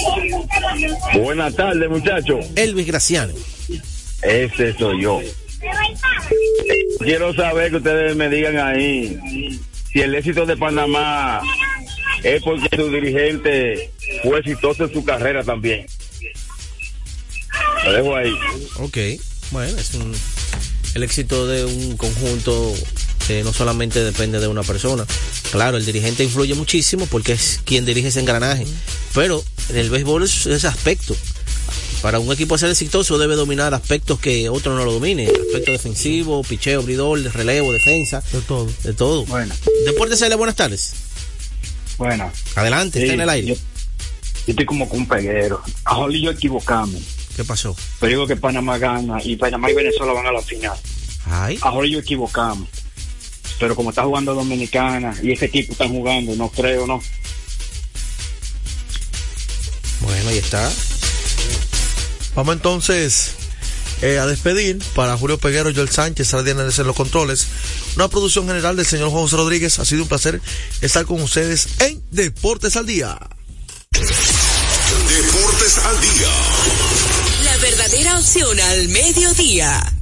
Buenas 1.15 1.55
tardes, 1.55 1.89
muchachos. 1.89 2.45
Elvis 2.57 2.87
Graciano. 2.87 3.33
Ese 4.23 4.75
soy 4.79 5.03
yo. 5.03 5.21
Quiero 7.01 7.35
saber 7.35 7.71
que 7.71 7.77
ustedes 7.77 8.15
me 8.15 8.29
digan 8.29 8.59
ahí 8.59 9.59
si 9.93 10.01
el 10.01 10.15
éxito 10.15 10.45
de 10.45 10.57
Panamá 10.57 11.41
es 12.25 12.43
porque 12.43 12.69
su 12.75 12.91
dirigente 12.91 13.91
fue 14.23 14.41
exitoso 14.41 14.85
en 14.85 14.93
su 14.93 15.05
carrera 15.05 15.45
también. 15.45 15.87
Lo 17.85 17.93
dejo 17.93 18.17
ahí. 18.17 18.35
Ok, 18.79 18.99
bueno, 19.51 19.79
es 19.79 19.95
un, 19.95 20.13
el 20.95 21.03
éxito 21.03 21.47
de 21.47 21.65
un 21.65 21.97
conjunto 21.97 22.75
que 23.27 23.45
no 23.45 23.53
solamente 23.53 24.03
depende 24.03 24.41
de 24.41 24.49
una 24.49 24.63
persona. 24.63 25.07
Claro, 25.53 25.77
el 25.77 25.85
dirigente 25.85 26.25
influye 26.25 26.55
muchísimo 26.55 27.07
porque 27.07 27.33
es 27.33 27.61
quien 27.65 27.85
dirige 27.85 28.09
ese 28.09 28.21
engranaje, 28.21 28.67
pero 29.15 29.45
en 29.69 29.77
el 29.77 29.91
béisbol 29.91 30.25
es 30.25 30.47
ese 30.47 30.67
aspecto. 30.67 31.15
Para 32.01 32.19
un 32.19 32.31
equipo 32.33 32.59
ser 32.59 32.71
exitoso 32.71 33.17
debe 33.17 33.35
dominar 33.35 33.73
aspectos 33.73 34.19
que 34.19 34.51
otro 34.51 34.77
no 34.77 34.85
lo 34.85 34.93
domine. 34.93 35.27
Aspecto 35.27 35.73
defensivo, 35.73 36.43
picheo, 36.43 36.83
bridor, 36.83 37.19
relevo, 37.35 37.73
defensa. 37.73 38.23
De 38.31 38.41
todo. 38.43 38.71
De 38.83 38.93
todo. 38.93 39.25
Bueno. 39.25 39.55
Deportes 39.87 40.37
buenas 40.37 40.55
tardes. 40.55 40.93
Bueno. 41.99 42.31
Adelante, 42.57 42.99
Sí, 42.99 43.05
está 43.05 43.15
en 43.15 43.21
el 43.21 43.29
aire. 43.29 43.49
Yo, 43.49 43.55
yo 43.55 43.61
estoy 44.49 44.67
como 44.67 44.89
con 44.89 45.01
un 45.01 45.09
peguero. 45.09 45.63
A 45.85 46.07
yo 46.11 46.31
equivocamos. 46.31 47.03
¿Qué 47.37 47.45
pasó? 47.45 47.77
Pero 48.01 48.11
digo 48.11 48.27
que 48.27 48.37
Panamá 48.37 48.79
gana 48.79 49.19
y 49.23 49.37
Panamá 49.37 49.71
y 49.71 49.75
Venezuela 49.75 50.13
van 50.13 50.27
a 50.27 50.33
la 50.33 50.43
final. 50.43 50.77
Ay. 51.27 51.59
A 51.63 51.73
yo 51.87 51.99
equivocamos. 51.99 52.69
Pero 53.59 53.77
como 53.77 53.91
está 53.91 54.03
jugando 54.05 54.35
Dominicana 54.35 55.15
y 55.23 55.33
ese 55.33 55.47
equipo 55.47 55.73
está 55.73 55.89
jugando, 55.89 56.35
no 56.37 56.49
creo, 56.49 56.87
no. 56.87 57.01
Bueno, 60.01 60.29
ahí 60.29 60.39
está. 60.39 60.71
Vamos 62.35 62.57
entonces 62.57 63.37
eh, 64.05 64.19
a 64.19 64.27
despedir 64.27 64.83
para 64.95 65.17
Julio 65.17 65.39
Peguero, 65.39 65.73
Joel 65.75 65.89
Sánchez, 65.89 66.29
Sara 66.29 66.47
Hernández 66.47 66.79
en 66.79 66.87
los 66.87 66.95
controles. 66.95 67.47
Una 67.97 68.09
producción 68.09 68.47
general 68.47 68.77
del 68.77 68.85
señor 68.85 69.09
Juan 69.09 69.23
José 69.23 69.37
Rodríguez. 69.37 69.79
Ha 69.79 69.87
sido 69.87 70.03
un 70.03 70.09
placer 70.09 70.43
estar 70.83 71.07
con 71.07 71.23
ustedes 71.23 71.69
en 71.81 72.03
Deportes 72.11 72.77
al 72.77 72.85
Día. 72.85 73.19
Deportes 75.09 75.79
al 75.79 76.01
día. 76.03 76.29
La 77.45 77.57
verdadera 77.57 78.19
opción 78.19 78.61
al 78.61 78.89
mediodía. 78.89 79.93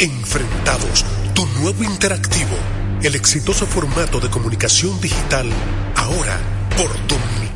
Enfrentados, 0.00 1.04
tu 1.34 1.46
nuevo 1.60 1.84
interactivo, 1.84 2.56
el 3.04 3.14
exitoso 3.14 3.66
formato 3.66 4.18
de 4.18 4.30
comunicación 4.30 5.00
digital, 5.00 5.48
ahora 5.94 6.40
por 6.76 6.90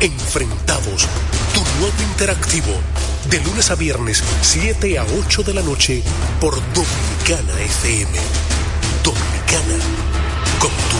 Enfrentados, 0.00 1.08
tu 1.52 1.60
nuevo 1.80 2.02
interactivo, 2.12 2.72
de 3.28 3.40
lunes 3.40 3.68
a 3.72 3.74
viernes, 3.74 4.22
7 4.42 4.96
a 4.96 5.04
8 5.04 5.42
de 5.42 5.54
la 5.54 5.62
noche, 5.62 6.04
por 6.40 6.54
Dominicana 6.72 7.60
FM. 7.62 8.16
Dominicana, 9.02 9.74
con 10.60 10.70
tú. 10.70 10.98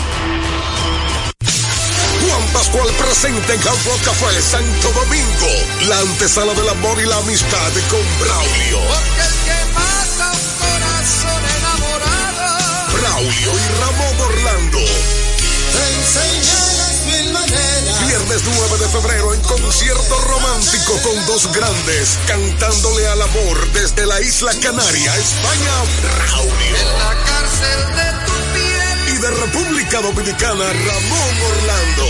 Juan 2.26 2.42
Pascual 2.52 2.88
presente 2.98 3.54
en 3.54 3.61
Hard 3.61 3.84
Rock 3.87 4.02
Café 4.04 4.42
Santo 4.42 4.90
Domingo, 4.90 5.46
la 5.88 6.00
antesala 6.00 6.52
del 6.54 6.68
amor 6.68 7.00
y 7.00 7.06
la 7.06 7.18
amistad 7.18 7.72
con 7.88 8.02
Braulio. 8.18 8.80
Porque 8.80 9.22
el 9.22 9.34
que 9.46 9.64
mata 9.74 10.32
un 10.32 10.42
corazón 10.58 11.40
enamorado. 11.56 12.98
Braulio 12.98 13.52
y 13.52 13.54
Ramón 13.78 14.16
Orlando. 14.28 14.78
Te. 14.78 16.77
Viernes 17.09 18.42
9 18.44 18.79
de 18.79 18.88
febrero 18.88 19.35
en 19.35 19.40
concierto 19.40 20.21
romántico 20.21 20.92
con 21.03 21.27
dos 21.27 21.53
grandes, 21.53 22.18
cantándole 22.27 23.07
al 23.09 23.23
amor 23.23 23.73
desde 23.73 24.07
la 24.07 24.21
isla 24.21 24.53
Canaria, 24.61 25.16
España, 25.16 25.73
Braulio. 26.03 26.77
En 26.77 26.99
la 26.99 27.25
cárcel 27.25 27.81
de 27.97 28.12
tu 28.27 28.33
piel. 28.55 29.14
Y 29.14 29.18
de 29.18 29.31
República 29.31 30.01
Dominicana, 30.03 30.64
Ramón 30.64 31.42
Orlando. 31.51 32.05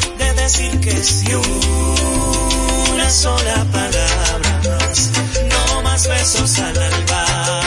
decir 0.41 0.79
que 0.79 1.03
sí. 1.03 1.33
Una 2.93 3.09
sola 3.09 3.65
palabra 3.71 4.51
más, 4.69 5.11
no 5.51 5.81
más 5.83 6.07
besos 6.07 6.59
al 6.59 6.77
alba, 6.77 7.61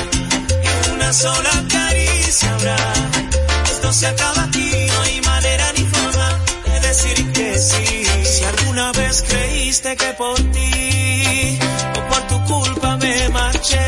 una 0.95 1.13
sola 1.13 1.65
caricia 1.69 2.55
habrá. 2.55 2.77
Esto 3.73 3.93
se 3.93 4.07
acaba 4.07 4.43
aquí, 4.45 4.71
no 4.93 5.01
hay 5.03 5.21
manera 5.21 5.73
ni 5.77 5.85
forma 5.85 6.29
de 6.67 6.81
decir 6.89 7.33
que 7.33 7.59
sí. 7.59 8.05
Si 8.25 8.45
alguna 8.45 8.93
vez 8.93 9.23
creíste 9.23 9.97
que 9.97 10.13
por 10.15 10.37
ti 10.55 11.59
o 11.97 12.01
por 12.11 12.23
tu 12.31 12.45
culpa 12.45 12.97
me 12.97 13.29
marché, 13.29 13.87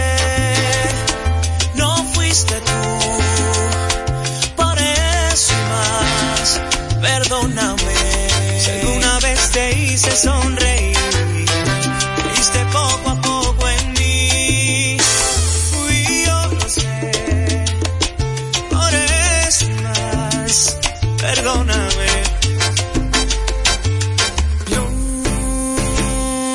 no 1.75 2.05
fuiste 2.15 2.55
tú. 2.61 3.16
Hice 9.97 10.15
sonreír, 10.15 10.95
creíste 12.23 12.59
poco 12.71 13.11
a 13.11 13.21
poco 13.23 13.69
en 13.69 13.93
mí. 13.95 14.99
Fui 15.71 16.25
yo, 16.27 16.39
lo 16.55 16.69
sé. 16.69 17.65
Por 18.71 18.95
eso 19.49 19.67
más, 19.85 20.77
perdóname. 21.17 22.11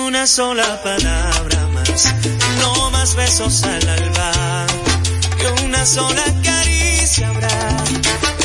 Una 0.08 0.28
sola 0.28 0.84
palabra 0.84 1.68
más, 1.74 2.14
no 2.60 2.92
más 2.92 3.16
besos 3.16 3.64
al 3.64 3.90
alba, 3.90 4.32
que 5.40 5.64
una 5.66 5.84
sola 5.84 6.26
caricia 6.44 7.28
habrá. 7.30 7.84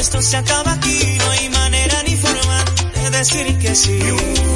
Esto 0.01 0.23
se 0.23 0.39
acaba 0.39 0.73
aquí, 0.73 1.19
no 1.19 1.31
hay 1.33 1.51
manera 1.51 2.03
ni 2.05 2.17
forma 2.17 2.65
de 2.95 3.11
decir 3.11 3.59
que 3.59 3.75
sí. 3.75 4.56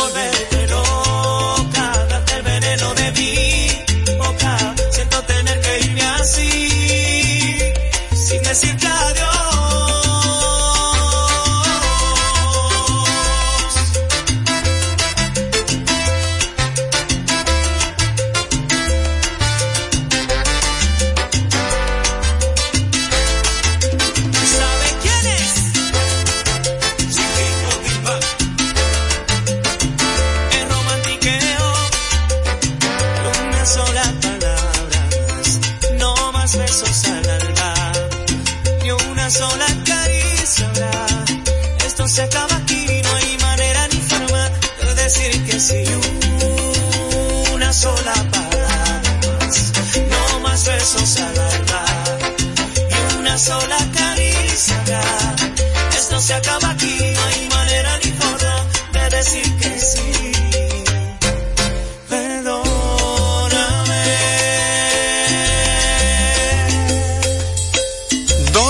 decir 59.23 59.55
que 59.57 59.79
sí. 59.79 60.11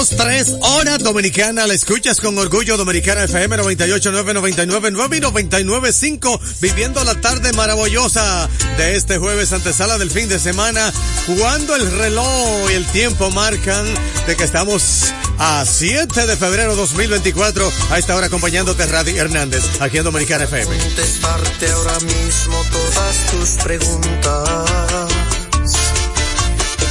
tres 0.10 0.56
horas 0.62 1.00
dominicana. 1.00 1.68
La 1.68 1.74
escuchas 1.74 2.20
con 2.20 2.38
orgullo 2.38 2.78
dominicana 2.78 3.24
FM 3.24 3.58
98999 3.58 4.92
995 4.92 6.42
viviendo 6.60 7.04
la 7.04 7.20
tarde 7.22 7.54
maravillosa 7.54 8.50
de 8.78 8.96
este 8.96 9.18
jueves 9.18 9.54
antesala 9.54 9.98
del 9.98 10.10
fin 10.10 10.28
de 10.28 10.40
semana 10.40 10.92
cuando 11.38 11.76
el 11.76 11.92
reloj 11.92 12.72
y 12.72 12.74
el 12.74 12.86
tiempo 12.88 13.30
marcan 13.32 13.86
de 14.26 14.36
que 14.36 14.44
estamos 14.44 15.14
a 15.44 15.66
7 15.66 16.28
de 16.28 16.38
febrero 16.38 16.76
2024, 16.76 17.72
a 17.90 17.98
esta 17.98 18.16
hora 18.16 18.28
acompañándote 18.28 18.86
Radi 18.86 19.18
Hernández, 19.18 19.82
aquí 19.82 19.98
en 19.98 20.04
Dominicana 20.04 20.44
FM. 20.44 20.78
Contestarte 20.78 21.72
ahora 21.72 22.00
mismo 22.02 22.64
todas 22.70 23.26
tus 23.32 23.50
preguntas. 23.64 24.70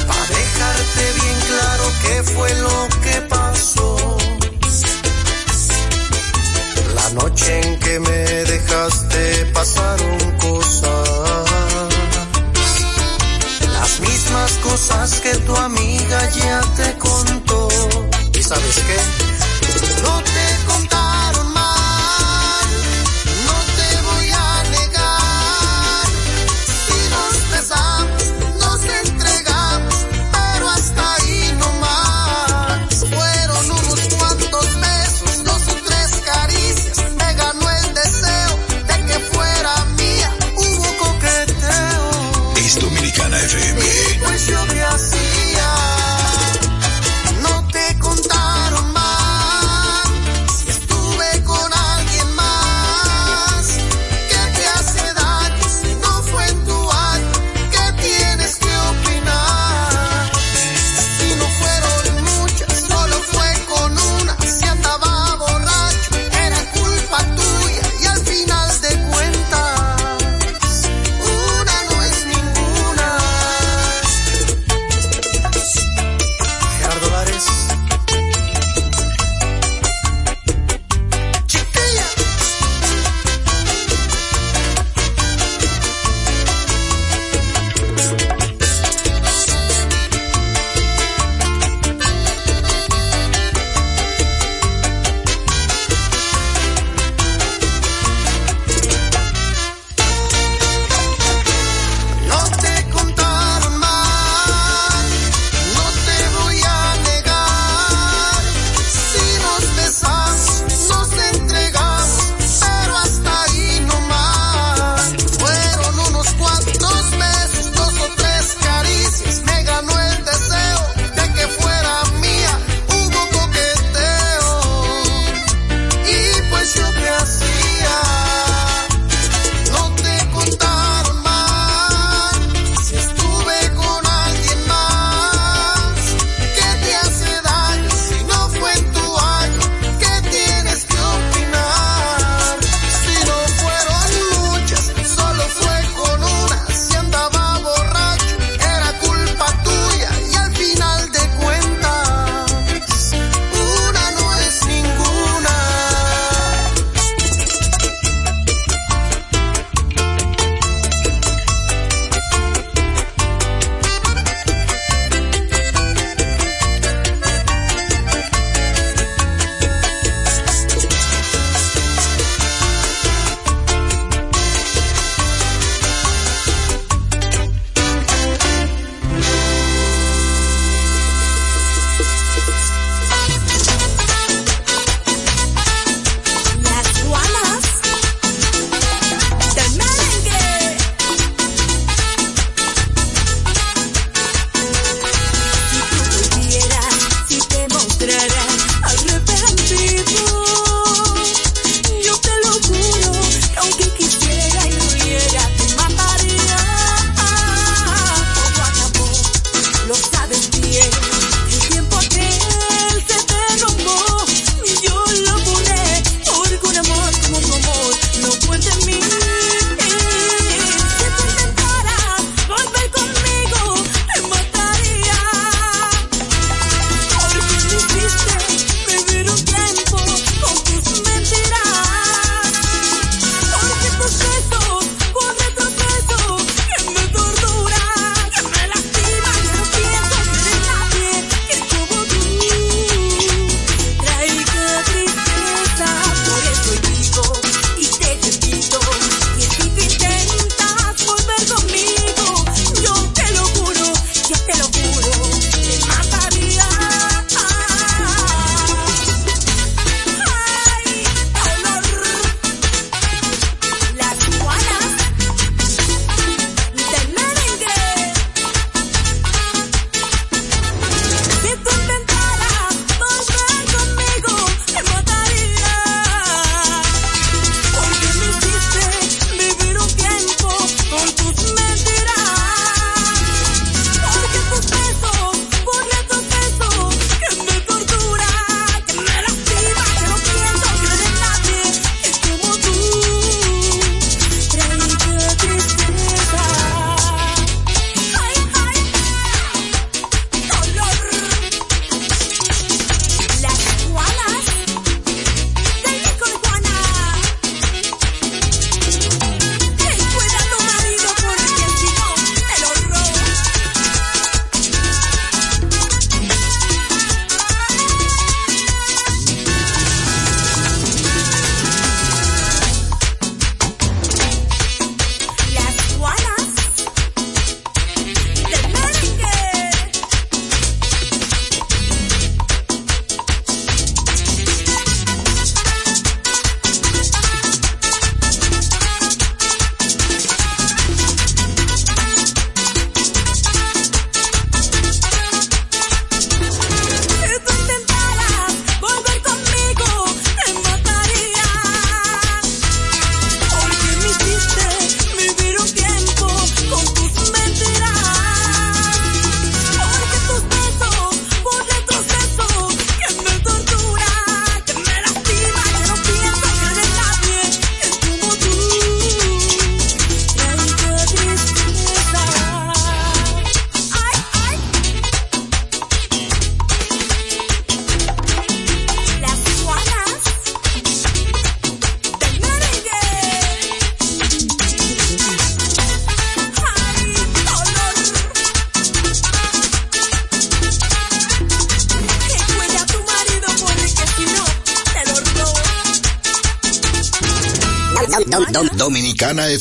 Para 0.05 0.25
dejarte 0.27 1.13
bien 1.21 1.37
claro 1.47 1.83
qué 2.01 2.23
fue 2.23 2.53
lo 2.55 2.89
que 3.01 3.21
pasó. 3.29 4.17
La 6.93 7.09
noche 7.23 7.61
en 7.61 7.79
que 7.79 7.99
me 8.01 8.23
dejaste 8.51 9.45
pasaron 9.53 10.31
cosas. 10.39 11.51
Mismas 14.01 14.51
cosas 14.63 15.21
que 15.21 15.35
tu 15.35 15.55
amiga 15.55 16.29
ya 16.31 16.61
te 16.75 16.97
contó. 16.97 17.00
¿Y 17.00 17.00
sabes 18.51 18.83
qué? 18.83 19.20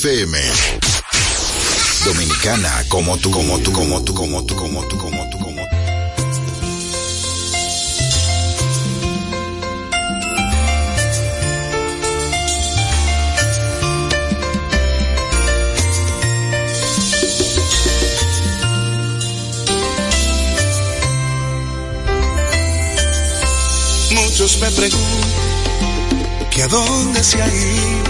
FM. 0.03 0.39
Dominicana 2.07 2.85
como 2.89 3.19
tú, 3.19 3.31
como 3.31 3.59
tú, 3.59 3.71
como 3.71 4.03
tú, 4.03 4.15
como 4.15 4.43
tú, 4.47 4.57
como 4.57 4.83
tú, 4.89 4.97
como 4.97 5.29
tú, 5.29 5.39
como 5.39 5.61
tú. 5.61 5.77
Muchos 24.15 24.59
me 24.61 24.71
preguntan 24.71 25.31
que 26.51 26.63
a 26.63 26.69
dónde 26.69 27.23
se 27.23 27.43
ha 27.43 27.47
ido 27.47 28.10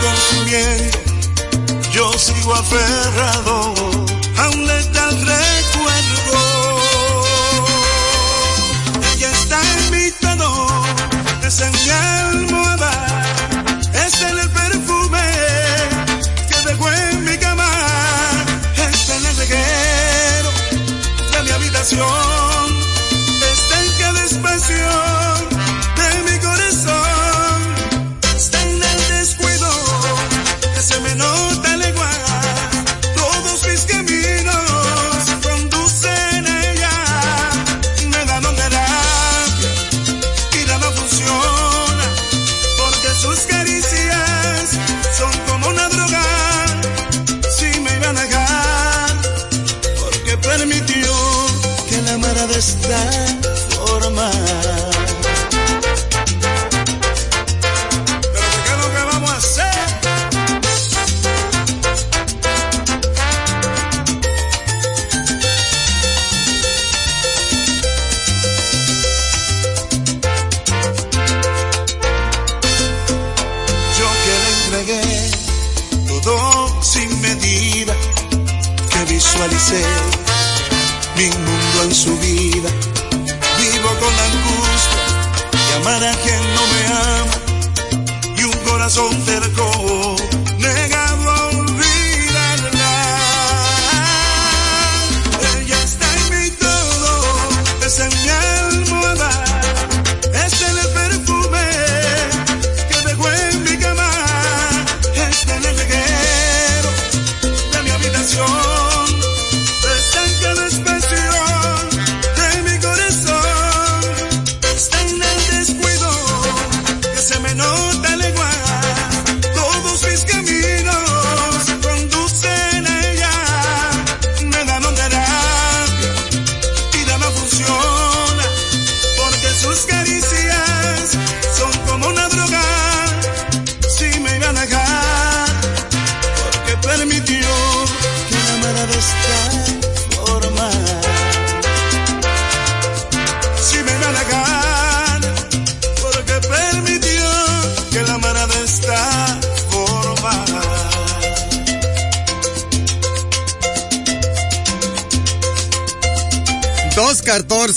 sigo 2.21 2.53
aferrado 2.53 3.60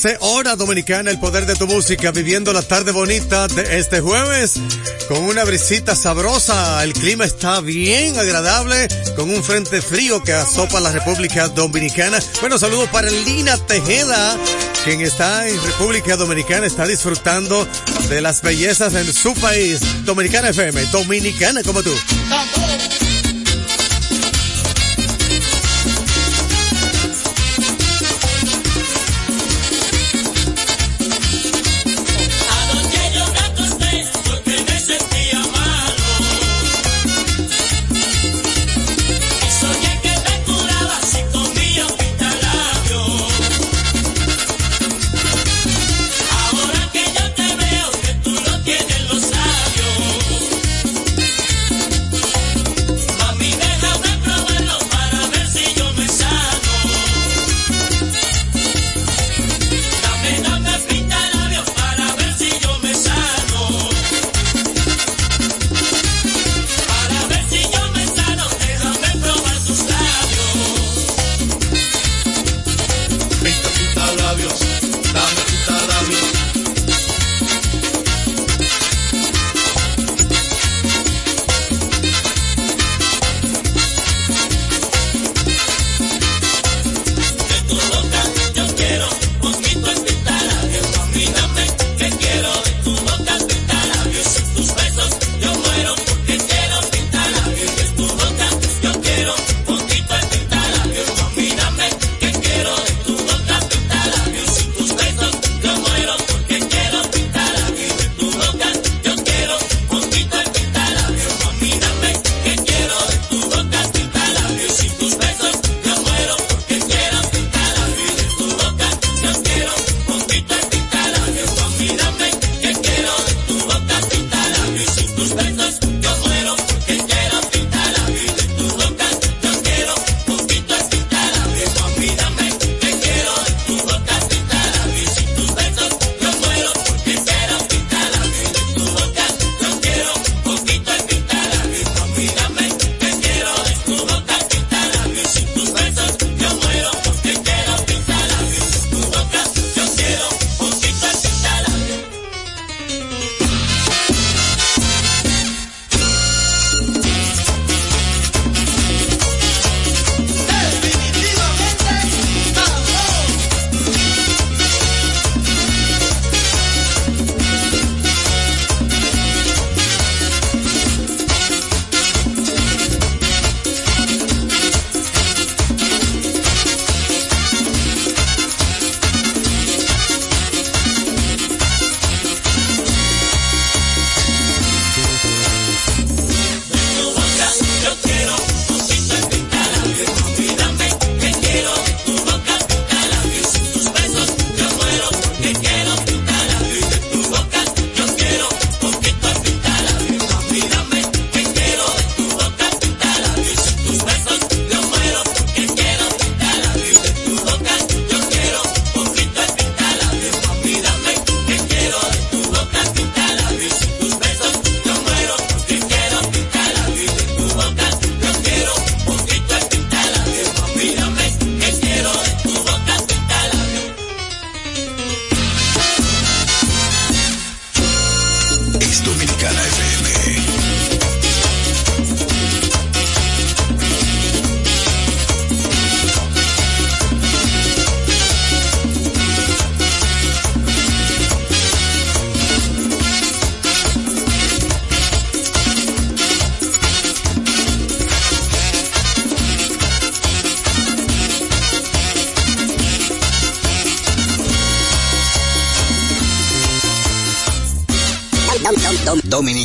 14 0.05 0.19
hora 0.21 0.55
dominicana, 0.55 1.11
el 1.11 1.19
poder 1.19 1.47
de 1.47 1.55
tu 1.55 1.67
música, 1.67 2.11
viviendo 2.11 2.53
la 2.53 2.61
tarde 2.61 2.93
bonita 2.93 3.49
de 3.49 3.79
este 3.79 4.03
jueves 4.03 4.61
con 5.09 5.23
una 5.25 5.45
brisita 5.45 5.95
sabrosa. 5.95 6.85
El 6.85 6.93
clima 6.93 7.25
está 7.25 7.63
bien 7.63 8.19
agradable 8.19 8.87
con 9.17 9.31
un 9.31 9.43
frente 9.43 9.81
frío 9.81 10.23
que 10.23 10.35
asopa 10.35 10.79
la 10.81 10.93
República 10.93 11.49
Dominicana. 11.49 12.19
Bueno, 12.43 12.59
saludos 12.59 12.91
para 12.91 13.09
Lina 13.11 13.57
Tejeda, 13.57 14.37
quien 14.85 15.01
está 15.01 15.49
en 15.49 15.63
República 15.65 16.17
Dominicana, 16.17 16.67
está 16.67 16.87
disfrutando 16.87 17.67
de 18.11 18.21
las 18.21 18.43
bellezas 18.43 18.93
en 18.95 19.11
su 19.11 19.33
país. 19.33 19.81
Dominicana 20.05 20.51
FM, 20.51 20.85
dominicana 20.87 21.63
como 21.63 21.83
tú. 21.83 21.95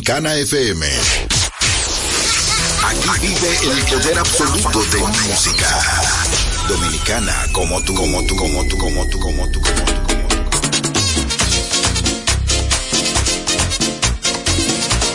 Dominicana 0.09 0.41
FM. 0.41 0.87
Aquí 2.81 3.27
vive 3.27 3.77
el 3.77 3.85
poder 3.85 4.17
absoluto 4.17 4.83
de 4.85 4.97
música. 4.97 5.67
Dominicana, 6.67 7.45
como 7.51 7.79
tú, 7.83 7.93
como 7.93 8.25
tú, 8.25 8.35
como 8.35 8.65
tú, 8.65 8.75
como 8.75 9.05
tú, 9.05 9.19
como 9.19 9.47
tú, 9.51 9.61
como 9.61 9.81
tú. 9.83 9.89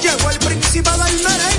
Llegó 0.01 0.31
el 0.31 0.39
príncipe 0.39 0.91
del 0.91 1.23
merengue. 1.25 1.54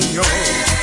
Joven 0.00 0.75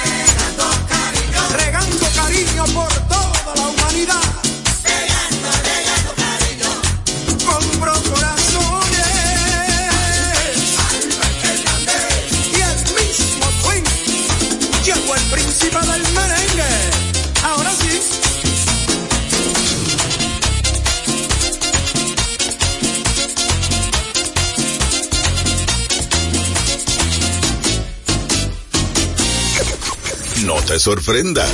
sorprendas. 30.84 31.50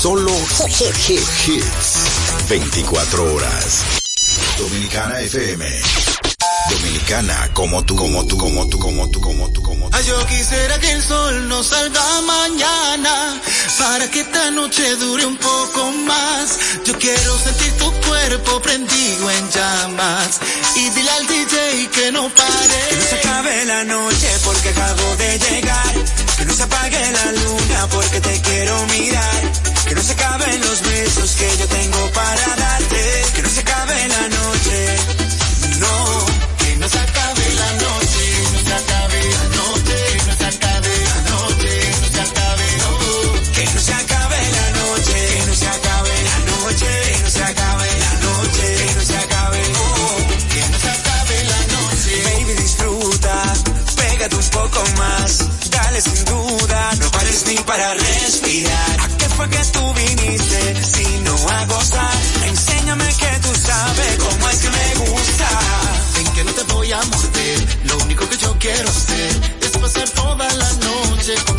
Solo 0.00 0.32
hits. 0.66 2.48
24 2.48 3.34
horas. 3.34 3.82
Dominicana 4.56 5.20
FM. 5.20 5.66
Dominicana 6.70 7.50
como 7.52 7.84
tú, 7.84 7.94
como 7.94 8.24
tú, 8.26 8.38
como 8.38 8.66
tú, 8.66 8.78
como 8.78 9.10
tú, 9.10 9.20
como 9.20 9.52
tú, 9.52 9.62
como 9.62 9.90
tú. 9.90 9.94
Ay, 9.94 10.04
yo 10.06 10.26
quisiera 10.26 10.78
que 10.78 10.92
el 10.92 11.02
sol 11.02 11.46
no 11.46 11.62
salga 11.62 12.22
mañana 12.22 13.38
para 13.78 14.10
que 14.10 14.20
esta 14.20 14.50
noche 14.52 14.96
dure 14.96 15.26
un 15.26 15.36
poco 15.36 15.92
más. 16.06 16.58
Yo 16.86 16.98
quiero 16.98 17.38
sentir 17.40 17.70
tu 17.72 17.92
cuerpo 18.08 18.62
prendido 18.62 19.30
en 19.30 19.50
llamas 19.50 20.40
y 20.74 20.88
dile 20.88 21.10
al 21.10 21.26
DJ 21.26 21.90
que 21.92 22.12
no 22.12 22.30
pare. 22.30 22.88
Que 22.88 22.96
no 22.96 23.04
se 23.04 23.16
acabe 23.16 23.64
la 23.66 23.84
noche 23.84 24.28
porque 24.42 24.70
acabo 24.70 25.16
de 25.16 25.38
llegar. 25.38 26.23
Que 26.38 26.44
no 26.44 26.52
se 26.54 26.62
apague 26.62 27.12
la 27.12 27.32
luna 27.32 27.88
porque 27.90 28.20
te 28.20 28.40
quiero 28.40 28.86
mirar. 28.86 29.52
Que 29.88 29.94
no 29.94 30.02
se 30.02 30.12
acaben 30.12 30.60
los 30.60 30.82
besos 30.82 31.30
que 31.36 31.56
yo 31.58 31.66
tengo 31.68 32.10
para 32.12 32.56
darte. 32.56 33.22
Que 33.34 33.42
no 33.42 33.48
se 33.48 33.60
acabe 33.60 34.08
la 34.08 34.28
noche. 34.28 34.96
No, 35.78 36.26
que 36.58 36.76
no 36.76 36.88
se 36.88 36.98
acabe 36.98 37.23
sin 56.00 56.24
duda. 56.24 56.94
No 57.00 57.10
pares 57.10 57.44
ni 57.46 57.56
para 57.58 57.94
respirar. 57.94 59.00
¿A 59.00 59.08
qué 59.18 59.28
fue 59.28 59.48
que 59.48 59.58
tú 59.72 59.94
viniste? 59.94 60.84
Si 60.84 61.06
no 61.24 61.34
a 61.48 61.64
gozar. 61.66 62.18
Enséñame 62.46 63.06
que 63.06 63.38
tú 63.42 63.50
sabes 63.54 64.16
cómo 64.18 64.48
es 64.48 64.58
que 64.62 64.70
me 64.70 64.94
gusta. 65.06 65.48
Ven 66.14 66.32
que 66.34 66.44
no 66.44 66.52
te 66.52 66.62
voy 66.72 66.92
a 66.92 67.02
morder, 67.02 67.78
lo 67.84 67.98
único 68.04 68.28
que 68.28 68.36
yo 68.36 68.56
quiero 68.58 68.88
hacer 68.88 69.30
es 69.62 69.70
pasar 69.70 70.08
toda 70.10 70.48
la 70.52 70.72
noche 70.72 71.34
contigo. 71.34 71.53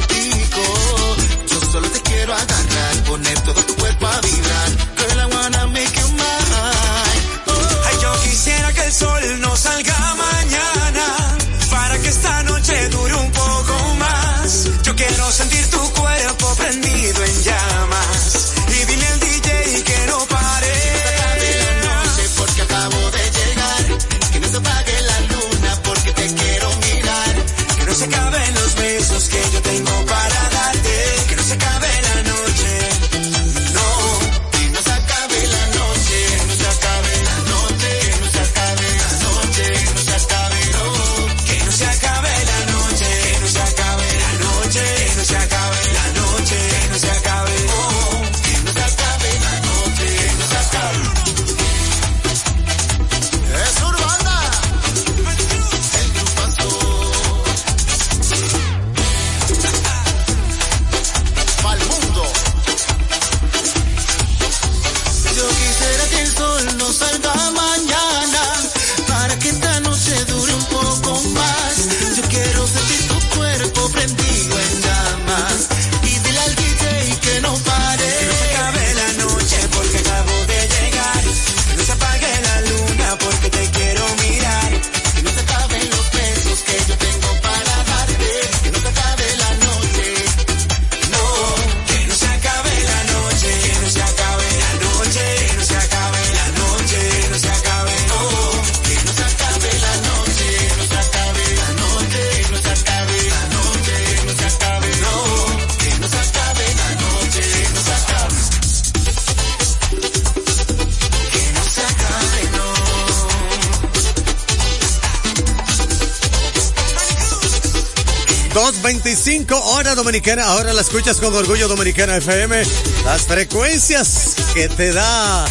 Dominicana, 120.06 120.46
ahora 120.46 120.72
la 120.72 120.82
escuchas 120.82 121.18
con 121.18 121.34
orgullo 121.34 121.68
dominicana 121.68 122.16
FM, 122.18 122.62
las 123.06 123.24
frecuencias 123.24 124.36
que 124.54 124.70
te 124.70 124.94
da 124.94 125.44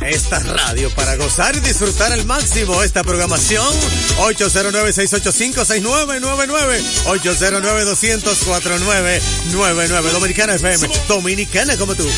esta 0.00 0.38
radio 0.38 0.88
para 0.90 1.16
gozar 1.16 1.56
y 1.56 1.60
disfrutar 1.60 2.12
al 2.12 2.24
máximo 2.24 2.84
esta 2.84 3.02
programación. 3.02 3.66
809-685-6999 4.18 6.82
809-200-4999 9.50 10.12
Dominicana 10.12 10.54
FM, 10.54 10.88
dominicana 11.08 11.76
como 11.76 11.96
tú. 11.96 12.08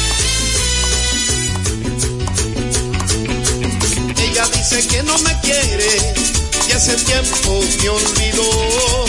Ella 4.18 4.47
dice 4.53 4.86
que 4.89 5.03
no 5.05 5.16
me 5.20 5.41
quiere 5.41 6.14
y 6.68 6.72
hace 6.72 6.97
tiempo 6.97 7.62
me 7.80 7.89
olvidó. 7.89 9.09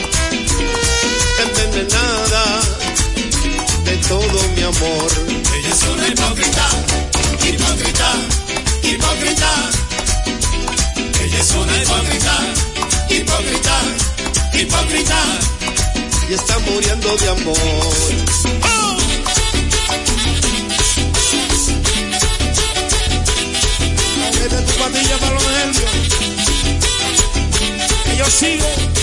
envenenada 1.71 2.61
de 3.85 3.97
todo 4.07 4.39
mi 4.55 4.61
amor. 4.61 5.11
Ella 5.55 5.69
es 5.69 5.83
una 5.83 6.07
hipócrita, 6.07 6.69
hipócrita, 7.47 8.11
hipócrita. 8.83 9.51
Ella 11.23 11.39
es 11.39 11.51
una 11.51 11.77
hipócrita, 11.81 12.33
hipócrita, 13.09 13.79
hipócrita. 14.53 15.19
Y 16.29 16.33
está 16.33 16.59
muriendo 16.59 17.15
de 17.17 17.29
amor. 17.29 17.57
Vete 24.39 24.61
tu 24.61 24.73
patilla 24.79 25.17
para 25.19 25.33
los 25.33 25.43
nervios. 25.43 25.91
Que 28.05 28.17
yo 28.17 28.25
sigo. 28.25 29.00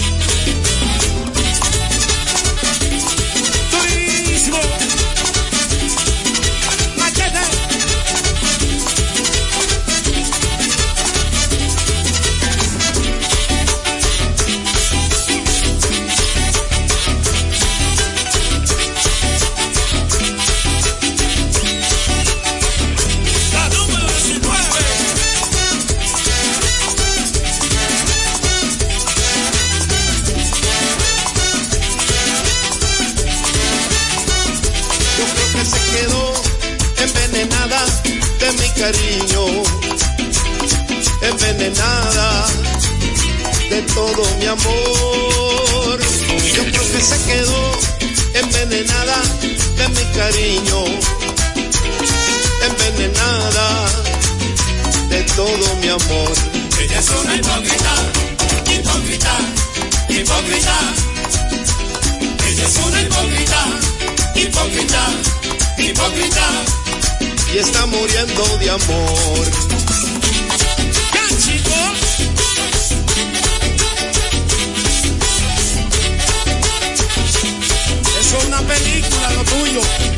Envenenada 41.69 42.47
de 43.69 43.83
todo 43.95 44.23
mi 44.39 44.47
amor. 44.47 46.01
Yo 46.55 46.63
creo 46.65 46.93
que 46.93 47.01
se 47.01 47.17
quedó 47.25 47.73
envenenada 48.35 49.23
de 49.77 49.89
mi 49.89 50.05
cariño, 50.17 50.85
envenenada 52.69 53.89
de 55.09 55.23
todo 55.37 55.77
mi 55.81 55.89
amor. 55.89 56.33
Ella 56.81 56.99
es 56.99 57.11
una 57.11 57.35
hipócrita, 57.37 57.95
hipócrita, 58.73 59.39
hipócrita. 60.09 60.79
Ella 62.49 62.65
es 62.65 62.77
una 62.87 63.03
hipócrita, 63.03 63.67
hipócrita, 64.35 65.07
hipócrita, 65.79 66.47
y 67.53 67.59
está 67.59 67.87
muriendo 67.87 68.59
de 68.59 68.71
amor. 68.71 69.78
Película, 78.83 79.31
lo 79.33 79.45
tuyo. 79.45 80.18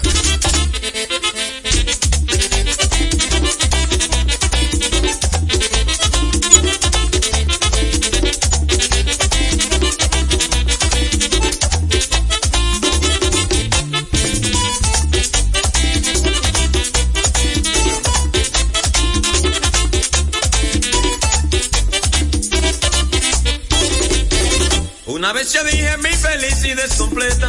Una 25.21 25.33
vez 25.33 25.53
yo 25.53 25.63
dije 25.63 25.97
mi 25.97 26.09
felicidad 26.09 26.83
es 26.83 26.95
completa. 26.95 27.47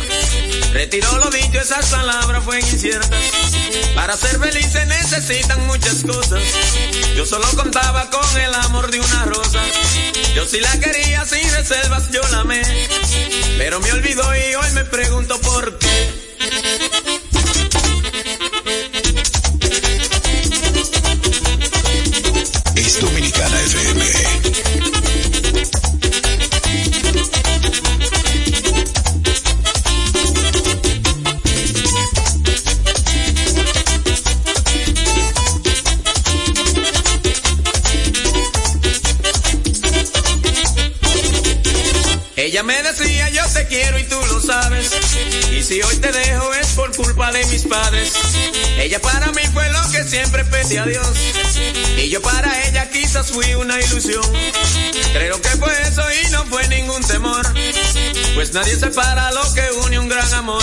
Retiró 0.74 1.10
lo 1.16 1.30
dicho, 1.30 1.58
esas 1.58 1.86
palabras 1.86 2.44
fueron 2.44 2.68
inciertas. 2.68 3.10
Para 3.94 4.14
ser 4.14 4.38
feliz 4.38 4.70
se 4.70 4.84
necesitan 4.84 5.66
muchas 5.66 6.02
cosas. 6.02 6.42
Yo 7.16 7.24
solo 7.24 7.46
contaba 7.56 8.10
con 8.10 8.40
el 8.42 8.54
amor 8.56 8.90
de 8.90 9.00
una 9.00 9.24
rosa. 9.24 9.58
Yo 10.34 10.46
sí 10.46 10.60
la 10.60 10.80
quería 10.80 11.24
sin 11.24 11.50
reservas, 11.50 12.10
yo 12.10 12.20
la 12.30 12.40
amé. 12.40 12.60
Pero 13.56 13.80
me 13.80 13.90
olvidó 13.92 14.22
y 14.36 14.54
hoy 14.54 14.70
me 14.72 14.84
pregunto 14.84 15.40
por 15.40 15.78
qué. 15.78 16.31
Ella 48.82 49.00
para 49.00 49.30
mí 49.30 49.42
fue 49.52 49.70
lo 49.70 49.80
que 49.92 50.02
siempre 50.02 50.44
pedí 50.44 50.76
a 50.76 50.84
Dios. 50.84 51.06
Y 51.96 52.08
yo 52.08 52.20
para 52.20 52.66
ella 52.66 52.90
quizás 52.90 53.30
fui 53.30 53.54
una 53.54 53.80
ilusión. 53.80 54.24
Creo 55.12 55.40
que 55.40 55.48
fue 55.50 55.72
eso 55.82 56.02
y 56.10 56.30
no 56.32 56.44
fue 56.46 56.66
ningún 56.66 57.00
temor. 57.04 57.46
Pues 58.34 58.52
nadie 58.52 58.76
separa 58.76 59.30
lo 59.30 59.54
que 59.54 59.70
une 59.84 60.00
un 60.00 60.08
gran 60.08 60.34
amor. 60.34 60.62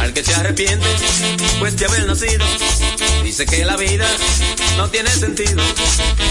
Al 0.00 0.12
que 0.14 0.24
se 0.24 0.34
arrepiente, 0.34 0.86
pues 1.58 1.76
de 1.76 1.86
haber 1.86 2.06
nacido. 2.06 2.46
Dice 3.22 3.44
que 3.44 3.64
la 3.64 3.76
vida 3.76 4.06
no 4.76 4.88
tiene 4.88 5.10
sentido. 5.10 5.62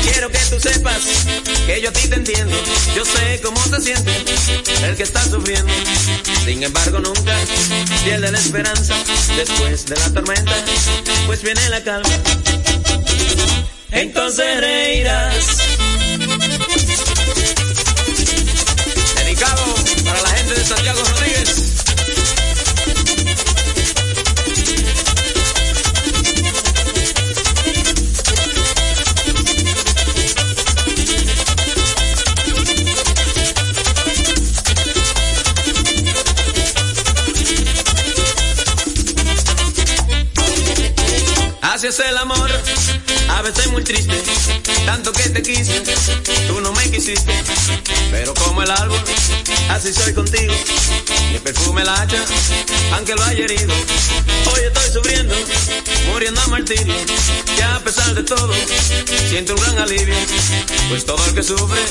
Quiero 0.02 0.30
que 0.32 0.40
tú 0.50 0.60
sepas 0.60 1.02
que 1.68 1.82
yo 1.82 1.90
a 1.90 1.94
ti 1.94 2.08
te 2.08 2.16
entiendo. 2.16 2.56
Yo 2.96 3.06
sé 3.06 3.42
cómo 3.44 3.62
se 3.66 3.82
siente 3.82 4.12
el 4.84 4.96
que 4.96 5.04
está 5.04 5.24
sufriendo. 5.30 5.72
Sin 6.46 6.64
embargo, 6.64 7.00
nunca 7.00 7.36
pierde 8.04 8.32
la 8.32 8.40
esperanza. 8.40 8.96
Después 9.36 9.86
de 9.86 9.96
la 9.98 10.14
tormenta, 10.14 10.56
pues 11.28 11.44
viene 11.44 11.70
la 11.70 11.84
calma. 11.84 12.10
Entonces 13.92 14.60
reirás. 14.60 15.75
Muy 43.76 43.84
triste, 43.84 44.16
tanto 44.86 45.12
que 45.12 45.28
te 45.28 45.42
quise, 45.42 45.84
tú 46.48 46.62
no 46.62 46.72
me 46.72 46.90
quisiste, 46.90 47.34
pero 48.10 48.34
como 48.34 48.64
el 48.64 48.72
árbol, 48.72 48.98
así 49.68 49.94
soy 49.94 50.14
contigo, 50.14 50.54
mi 51.34 51.40
perfume 51.40 51.84
la 51.84 51.94
hacha, 52.02 52.24
aunque 52.94 53.14
lo 53.16 53.24
haya 53.26 53.44
herido, 53.44 53.74
hoy 54.54 54.62
estoy 54.66 54.92
sufriendo, 54.94 55.36
muriendo 56.10 56.40
a 56.40 56.48
martirio, 56.48 56.96
y 57.58 57.62
a 57.62 57.84
pesar 57.84 58.16
de 58.16 58.24
todo, 58.24 58.54
siento 59.28 59.56
un 59.56 59.62
gran 59.62 59.78
alivio, 59.80 60.16
pues 60.88 61.06
todo 61.06 61.26
el 61.26 61.36
que 61.36 61.44
sufre 61.44 61.82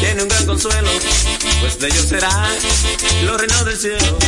tiene 0.00 0.22
un 0.22 0.28
gran 0.30 0.46
consuelo, 0.46 0.90
pues 1.60 1.78
de 1.78 1.88
ellos 1.88 2.06
será 2.08 2.48
los 3.24 3.38
reinos 3.38 3.64
del 3.66 3.76
cielo. 3.76 4.18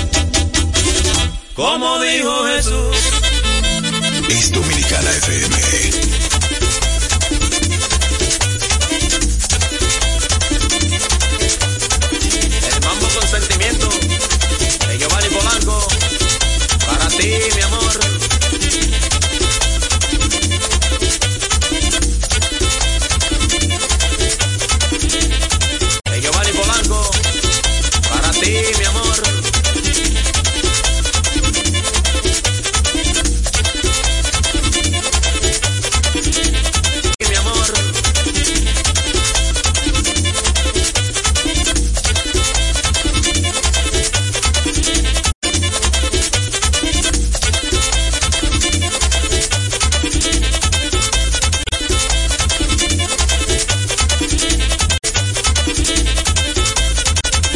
Como 1.55 1.99
dijo 2.01 2.45
Jesús. 2.45 2.97
Es 4.29 4.53
Dominicana 4.53 5.11
FM. 5.11 6.20